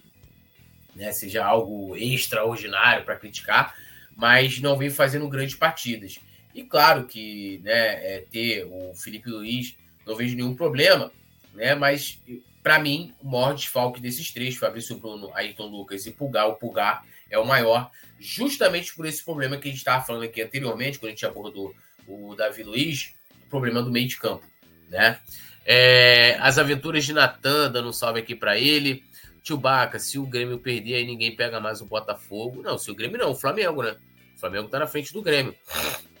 né, 0.94 1.12
seja 1.12 1.44
algo 1.44 1.96
extraordinário 1.96 3.04
para 3.04 3.16
criticar, 3.16 3.74
mas 4.16 4.60
não 4.60 4.76
vem 4.76 4.90
fazendo 4.90 5.28
grandes 5.28 5.54
partidas. 5.54 6.18
E 6.54 6.62
claro 6.62 7.06
que 7.06 7.60
né, 7.64 8.16
é, 8.16 8.24
ter 8.30 8.64
o 8.64 8.94
Felipe 8.94 9.30
Luiz 9.30 9.74
não 10.06 10.14
vejo 10.14 10.36
nenhum 10.36 10.54
problema, 10.54 11.10
né? 11.54 11.74
Mas 11.74 12.20
para 12.62 12.78
mim, 12.78 13.12
o 13.20 13.28
maior 13.28 13.54
desfalque 13.54 14.00
desses 14.00 14.30
três, 14.30 14.56
Fabrício 14.56 14.96
Bruno, 14.96 15.30
Ayrton 15.34 15.66
Lucas 15.66 16.06
e 16.06 16.12
Pulgar, 16.12 16.48
o 16.48 16.54
Pulgar 16.54 17.04
é 17.30 17.38
o 17.38 17.44
maior, 17.44 17.90
justamente 18.20 18.94
por 18.94 19.06
esse 19.06 19.24
problema 19.24 19.56
que 19.56 19.66
a 19.66 19.70
gente 19.70 19.78
estava 19.78 20.04
falando 20.04 20.24
aqui 20.24 20.42
anteriormente, 20.42 20.98
quando 20.98 21.08
a 21.08 21.14
gente 21.14 21.26
abordou 21.26 21.74
o 22.06 22.34
Davi 22.36 22.62
Luiz, 22.62 23.14
o 23.46 23.48
problema 23.48 23.82
do 23.82 23.90
meio 23.90 24.06
de 24.06 24.16
campo, 24.16 24.46
né? 24.88 25.18
É, 25.64 26.36
as 26.40 26.58
aventuras 26.58 27.04
de 27.04 27.12
Natan, 27.12 27.70
dando 27.70 27.88
um 27.88 27.92
salve 27.92 28.20
aqui 28.20 28.34
para 28.34 28.58
ele. 28.58 29.04
Baca, 29.50 29.98
se 29.98 30.18
o 30.18 30.26
Grêmio 30.26 30.58
perder, 30.58 30.94
aí 30.94 31.06
ninguém 31.06 31.34
pega 31.34 31.58
mais 31.58 31.80
o 31.80 31.86
Botafogo. 31.86 32.62
Não, 32.62 32.78
se 32.78 32.90
o 32.90 32.94
Grêmio 32.94 33.18
não, 33.18 33.32
o 33.32 33.34
Flamengo, 33.34 33.82
né? 33.82 33.96
O 34.36 34.38
Flamengo 34.38 34.68
tá 34.68 34.78
na 34.78 34.86
frente 34.86 35.12
do 35.12 35.20
Grêmio, 35.20 35.54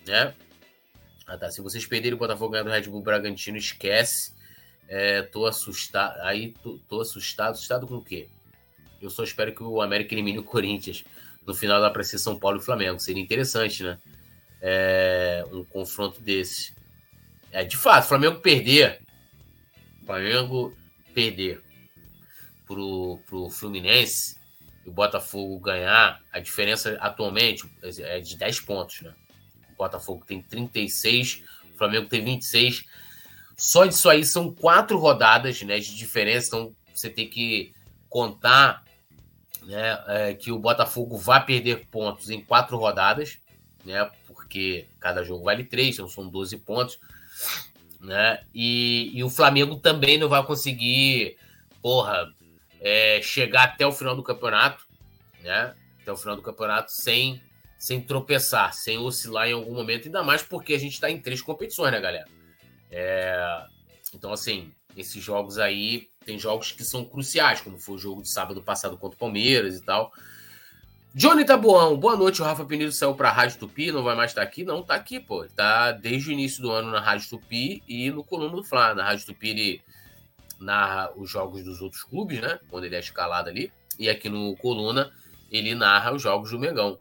né? 0.06 0.34
Ah, 1.26 1.38
tá. 1.38 1.50
Se 1.50 1.60
vocês 1.60 1.86
perderem 1.86 2.14
o 2.14 2.18
Botafogo 2.18 2.50
ganhar 2.50 2.64
do 2.64 2.70
Red 2.70 2.90
Bull 2.90 3.00
Bragantino, 3.00 3.56
esquece. 3.56 4.34
É, 4.88 5.22
tô 5.22 5.46
assustado. 5.46 6.20
Aí 6.22 6.52
tô, 6.62 6.78
tô, 6.88 7.00
assustado. 7.00 7.52
Assustado 7.52 7.86
com 7.86 7.96
o 7.96 8.04
quê? 8.04 8.28
Eu 9.00 9.08
só 9.08 9.22
espero 9.22 9.54
que 9.54 9.62
o 9.62 9.80
América 9.80 10.14
elimine 10.14 10.38
o 10.38 10.44
Corinthians 10.44 11.04
no 11.46 11.54
final 11.54 11.80
da 11.80 11.90
para 11.90 12.02
ser 12.02 12.18
São 12.18 12.38
Paulo 12.38 12.58
e 12.58 12.62
Flamengo. 12.62 12.98
Seria 12.98 13.22
interessante, 13.22 13.82
né? 13.84 13.98
É, 14.60 15.44
um 15.52 15.64
confronto 15.64 16.20
desse. 16.20 16.74
É, 17.52 17.64
de 17.64 17.76
fato, 17.76 18.08
Flamengo 18.08 18.40
perder. 18.40 19.00
Flamengo 20.04 20.76
perder 21.14 21.62
pro, 22.72 23.18
pro 23.26 23.50
Fluminense 23.50 24.36
e 24.84 24.88
o 24.88 24.92
Botafogo 24.92 25.60
ganhar, 25.60 26.20
a 26.32 26.40
diferença 26.40 26.96
atualmente 27.00 27.70
é 27.82 28.18
de 28.20 28.36
10 28.36 28.60
pontos, 28.60 29.02
né? 29.02 29.12
O 29.74 29.76
Botafogo 29.76 30.24
tem 30.26 30.40
36, 30.40 31.42
o 31.74 31.78
Flamengo 31.78 32.08
tem 32.08 32.24
26. 32.24 32.84
Só 33.56 33.84
disso 33.84 34.08
aí 34.08 34.24
são 34.24 34.52
quatro 34.52 34.98
rodadas 34.98 35.60
né, 35.62 35.78
de 35.78 35.94
diferença, 35.94 36.48
então 36.48 36.74
você 36.94 37.10
tem 37.10 37.28
que 37.28 37.74
contar 38.08 38.82
né, 39.62 40.02
é, 40.08 40.34
que 40.34 40.50
o 40.50 40.58
Botafogo 40.58 41.16
vai 41.16 41.44
perder 41.44 41.86
pontos 41.86 42.30
em 42.30 42.42
quatro 42.42 42.76
rodadas, 42.76 43.38
né? 43.84 44.10
Porque 44.26 44.86
cada 44.98 45.22
jogo 45.22 45.44
vale 45.44 45.64
três, 45.64 45.94
então 45.94 46.08
são 46.08 46.28
12 46.28 46.56
pontos. 46.58 46.98
Né? 48.00 48.42
E, 48.52 49.12
e 49.14 49.22
o 49.22 49.30
Flamengo 49.30 49.76
também 49.76 50.18
não 50.18 50.28
vai 50.28 50.44
conseguir, 50.44 51.36
porra, 51.80 52.32
é, 52.82 53.20
chegar 53.22 53.64
até 53.64 53.86
o 53.86 53.92
final 53.92 54.16
do 54.16 54.22
campeonato, 54.22 54.84
né? 55.40 55.74
Até 56.00 56.10
o 56.10 56.16
final 56.16 56.34
do 56.34 56.42
campeonato 56.42 56.90
sem, 56.90 57.40
sem 57.78 58.00
tropeçar, 58.00 58.74
sem 58.74 58.98
oscilar 58.98 59.48
em 59.48 59.52
algum 59.52 59.72
momento, 59.72 60.06
ainda 60.06 60.22
mais 60.22 60.42
porque 60.42 60.74
a 60.74 60.78
gente 60.78 60.94
está 60.94 61.08
em 61.08 61.20
três 61.20 61.40
competições, 61.40 61.92
né, 61.92 62.00
galera? 62.00 62.26
É, 62.90 63.64
então, 64.12 64.32
assim, 64.32 64.72
esses 64.96 65.22
jogos 65.22 65.58
aí, 65.58 66.08
tem 66.26 66.38
jogos 66.38 66.72
que 66.72 66.82
são 66.82 67.04
cruciais, 67.04 67.60
como 67.60 67.78
foi 67.78 67.94
o 67.94 67.98
jogo 67.98 68.22
de 68.22 68.28
sábado 68.28 68.60
passado 68.62 68.98
contra 68.98 69.16
o 69.16 69.18
Palmeiras 69.18 69.76
e 69.76 69.82
tal. 69.82 70.12
Johnny 71.14 71.44
Tabuão, 71.44 71.96
boa 71.96 72.16
noite. 72.16 72.40
O 72.40 72.44
Rafa 72.44 72.64
Penido 72.64 72.90
saiu 72.90 73.14
para 73.14 73.28
a 73.28 73.32
Rádio 73.32 73.58
Tupi, 73.58 73.92
não 73.92 74.02
vai 74.02 74.16
mais 74.16 74.30
estar 74.30 74.40
tá 74.40 74.46
aqui? 74.46 74.64
Não, 74.64 74.82
tá 74.82 74.94
aqui, 74.94 75.20
pô. 75.20 75.44
Ele 75.44 75.52
tá 75.52 75.92
desde 75.92 76.30
o 76.30 76.32
início 76.32 76.62
do 76.62 76.70
ano 76.70 76.90
na 76.90 77.00
Rádio 77.00 77.28
Tupi 77.28 77.82
e 77.86 78.10
no 78.10 78.24
Coluna 78.24 78.56
do 78.56 78.64
Fla. 78.64 78.94
Na 78.94 79.04
Rádio 79.04 79.26
Tupi 79.26 79.50
ele 79.50 79.82
narra 80.62 81.12
os 81.16 81.30
jogos 81.30 81.62
dos 81.64 81.80
outros 81.80 82.02
clubes, 82.02 82.40
né? 82.40 82.58
Quando 82.70 82.84
ele 82.84 82.96
é 82.96 83.00
escalado 83.00 83.48
ali. 83.48 83.72
E 83.98 84.08
aqui 84.08 84.28
no 84.28 84.56
Coluna 84.56 85.12
ele 85.50 85.74
narra 85.74 86.12
os 86.12 86.22
jogos 86.22 86.50
do 86.50 86.58
Mengão. 86.58 86.98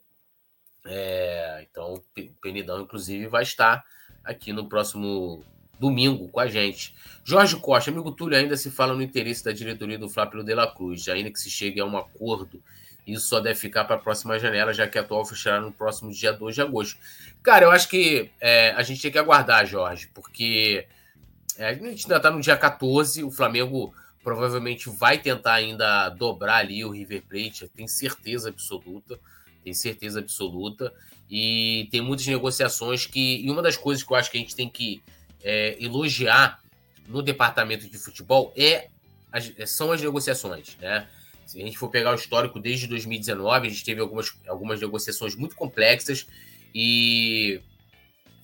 É, 0.86 1.65
então 1.69 1.93
o 1.93 2.04
Penidão, 2.41 2.82
inclusive, 2.82 3.28
vai 3.28 3.43
estar 3.43 3.84
aqui 4.24 4.52
no 4.52 4.67
próximo 4.67 5.43
domingo 5.80 6.28
com 6.30 6.39
a 6.39 6.47
gente. 6.47 6.93
Jorge 7.24 7.56
Costa, 7.58 7.89
amigo 7.89 8.12
Túlio, 8.12 8.38
ainda 8.38 8.58
se 8.58 8.69
fala 8.69 8.93
no 8.93 9.02
interesse 9.02 9.43
da 9.43 9.52
diretoria 9.52 9.97
do 9.97 10.10
Flávio 10.10 10.43
de 10.43 10.54
la 10.54 10.67
Cruz, 10.67 11.08
ainda 11.08 11.32
que 11.32 11.39
se 11.39 11.50
chegue 11.50 11.80
a 11.80 11.86
um 11.86 11.97
acordo. 11.97 12.62
Isso 13.06 13.28
só 13.28 13.39
deve 13.39 13.60
ficar 13.60 13.86
para 13.86 13.95
a 13.95 14.00
próxima 14.00 14.38
janela, 14.38 14.74
já 14.74 14.88
que 14.88 14.97
a 14.97 15.02
atual 15.02 15.26
fechará 15.26 15.60
no 15.60 15.71
próximo 15.71 16.12
dia 16.12 16.32
2 16.32 16.54
de 16.54 16.62
agosto. 16.62 17.00
Cara, 17.41 17.65
eu 17.65 17.71
acho 17.71 17.89
que 17.89 18.30
é, 18.39 18.71
a 18.71 18.84
gente 18.84 19.02
tem 19.02 19.12
que 19.12 19.17
aguardar, 19.17 19.65
Jorge, 19.65 20.10
porque 20.13 20.86
a 21.59 21.73
gente 21.73 22.05
ainda 22.05 22.17
está 22.17 22.31
no 22.31 22.41
dia 22.41 22.57
14, 22.57 23.23
o 23.23 23.31
Flamengo 23.31 23.93
provavelmente 24.23 24.89
vai 24.89 25.17
tentar 25.17 25.53
ainda 25.53 26.09
dobrar 26.09 26.57
ali 26.57 26.85
o 26.85 26.91
River 26.91 27.23
Plate, 27.27 27.67
tem 27.69 27.87
certeza 27.87 28.49
absoluta, 28.49 29.19
tem 29.63 29.73
certeza 29.73 30.19
absoluta, 30.19 30.93
e 31.29 31.87
tem 31.91 32.01
muitas 32.01 32.27
negociações 32.27 33.05
que, 33.05 33.37
e 33.37 33.49
uma 33.49 33.61
das 33.61 33.77
coisas 33.77 34.03
que 34.03 34.11
eu 34.11 34.17
acho 34.17 34.29
que 34.29 34.37
a 34.37 34.41
gente 34.41 34.55
tem 34.55 34.69
que 34.69 35.01
é, 35.43 35.77
elogiar 35.83 36.61
no 37.07 37.21
departamento 37.21 37.89
de 37.89 37.97
futebol 37.97 38.53
é 38.55 38.87
as, 39.31 39.51
são 39.67 39.91
as 39.91 40.01
negociações, 40.01 40.77
né? 40.79 41.07
Se 41.45 41.61
a 41.61 41.65
gente 41.65 41.77
for 41.77 41.89
pegar 41.89 42.11
o 42.11 42.15
histórico 42.15 42.59
desde 42.59 42.87
2019, 42.87 43.67
a 43.67 43.69
gente 43.69 43.83
teve 43.83 43.99
algumas, 43.99 44.33
algumas 44.47 44.79
negociações 44.79 45.35
muito 45.35 45.55
complexas 45.55 46.27
e 46.73 47.61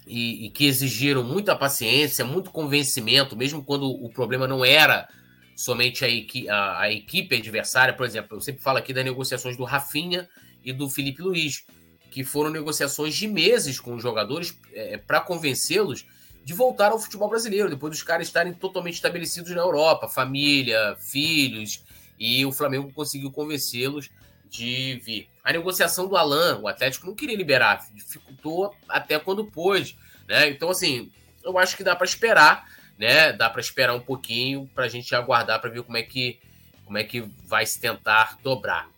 e, 0.07 0.45
e, 0.45 0.49
que 0.49 0.65
exigiram 0.65 1.23
muita 1.23 1.55
paciência, 1.55 2.25
muito 2.25 2.49
convencimento, 2.49 3.35
mesmo 3.35 3.63
quando 3.63 3.89
o 3.89 4.09
problema 4.09 4.47
não 4.47 4.63
era 4.63 5.07
somente 5.55 6.05
a, 6.05 6.09
equi 6.09 6.49
a, 6.49 6.81
a, 6.81 6.91
equipe 6.91 7.35
adversária. 7.35 7.93
Por 7.93 8.05
exemplo, 8.05 8.37
eu 8.37 8.41
sempre 8.41 8.61
falo 8.61 8.77
aqui 8.77 8.93
das 8.93 9.03
negociações 9.03 9.57
do 9.57 9.63
Rafinha 9.63 10.27
e 10.63 10.71
do 10.71 10.89
Felipe 10.89 11.21
Luiz, 11.21 11.65
que 12.09 12.23
foram 12.23 12.49
negociações 12.49 13.15
de 13.15 13.27
meses 13.27 13.79
com 13.79 13.95
os 13.95 14.01
jogadores 14.01 14.57
é, 14.73 14.97
para 14.97 15.19
convencê-los 15.19 16.05
de 16.43 16.53
voltar 16.53 16.91
ao 16.91 16.99
futebol 16.99 17.29
brasileiro, 17.29 17.69
depois 17.69 17.91
dos 17.91 18.03
caras 18.03 18.27
estarem 18.27 18.53
totalmente 18.53 18.93
estabelecidos 18.93 19.51
na 19.51 19.61
Europa, 19.61 20.07
família, 20.07 20.95
filhos, 20.97 21.83
e 22.17 22.45
o 22.45 22.53
Flamengo 22.53 22.91
conseguiu 22.93 23.29
convencê-los 23.31 24.09
de 24.49 25.01
vir. 25.03 25.27
A 25.47 25.53
negociação 25.53 26.09
do 26.09 26.17
Alan, 26.17 26.59
o 26.59 26.67
Atlético 26.67 27.07
não 27.07 27.15
queria 27.15 27.37
liberar, 27.37 27.87
dificultou 27.93 28.75
até 28.89 29.17
quando 29.17 29.45
pôde, 29.45 29.97
né? 30.27 30.49
Então, 30.49 30.69
assim, 30.69 31.09
eu 31.41 31.57
acho 31.57 31.77
que 31.77 31.85
dá 31.85 31.95
para 31.95 32.05
esperar, 32.05 32.69
né? 32.99 33.31
Dá 33.31 33.49
para 33.49 33.61
esperar 33.61 33.95
um 33.95 34.01
pouquinho 34.01 34.69
para 34.75 34.83
a 34.83 34.89
gente 34.89 35.15
aguardar 35.15 35.61
para 35.61 35.69
ver 35.69 35.83
como 35.83 35.95
é 35.95 36.03
que 36.03 36.37
como 36.83 36.97
é 36.97 37.03
que 37.05 37.21
vai 37.45 37.65
se 37.65 37.79
tentar 37.79 38.37
dobrar. 38.43 38.89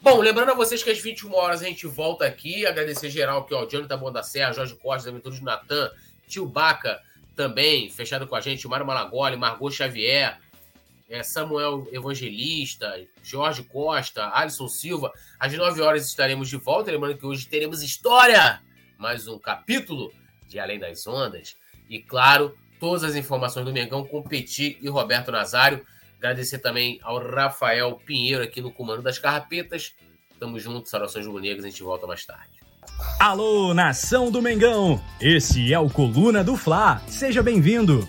Bom, 0.00 0.18
lembrando 0.22 0.50
a 0.50 0.54
vocês 0.54 0.82
que 0.82 0.88
às 0.88 0.98
21 0.98 1.34
horas 1.34 1.60
a 1.60 1.66
gente 1.66 1.86
volta 1.86 2.24
aqui, 2.24 2.64
agradecer 2.64 3.10
geral 3.10 3.40
aqui, 3.40 3.52
ó, 3.52 3.66
Jonathan 3.66 3.98
Bom 3.98 4.10
da 4.10 4.22
Serra, 4.22 4.52
Jorge 4.52 4.76
Costa, 4.76 5.10
Aventuras 5.10 5.38
do 5.38 5.44
Natan, 5.44 5.90
Tio 6.26 6.46
Baca 6.46 7.02
também, 7.36 7.90
fechado 7.90 8.26
com 8.26 8.34
a 8.34 8.40
gente, 8.40 8.66
Mário 8.66 8.86
Malagoli, 8.86 9.36
Margot 9.36 9.70
Xavier, 9.70 10.38
Samuel 11.22 11.88
Evangelista, 11.90 13.00
Jorge 13.22 13.62
Costa, 13.62 14.30
Alisson 14.32 14.68
Silva. 14.68 15.12
Às 15.38 15.52
9 15.52 15.80
horas 15.80 16.06
estaremos 16.06 16.48
de 16.48 16.56
volta. 16.56 16.90
Lembrando 16.90 17.16
que 17.16 17.26
hoje 17.26 17.46
teremos 17.46 17.82
história, 17.82 18.60
mais 18.98 19.26
um 19.26 19.38
capítulo 19.38 20.12
de 20.46 20.58
Além 20.58 20.78
das 20.78 21.06
Ondas. 21.06 21.56
E 21.88 21.98
claro, 21.98 22.54
todas 22.78 23.04
as 23.04 23.16
informações 23.16 23.64
do 23.64 23.72
Mengão 23.72 24.04
com 24.04 24.22
Petit 24.22 24.78
e 24.80 24.88
Roberto 24.88 25.32
Nazário. 25.32 25.84
Agradecer 26.18 26.58
também 26.58 26.98
ao 27.02 27.18
Rafael 27.18 27.94
Pinheiro 28.04 28.42
aqui 28.42 28.60
no 28.60 28.72
comando 28.72 29.02
das 29.02 29.18
carrapetas. 29.18 29.94
Tamo 30.38 30.58
junto, 30.58 30.88
saudações 30.88 31.26
rubro-negras, 31.26 31.64
a 31.64 31.70
gente 31.70 31.82
volta 31.82 32.06
mais 32.06 32.24
tarde. 32.24 32.58
Alô, 33.18 33.74
nação 33.74 34.30
do 34.30 34.42
Mengão! 34.42 35.00
Esse 35.20 35.72
é 35.72 35.78
o 35.78 35.88
Coluna 35.88 36.42
do 36.42 36.56
Fla. 36.56 37.02
Seja 37.06 37.42
bem-vindo. 37.42 38.08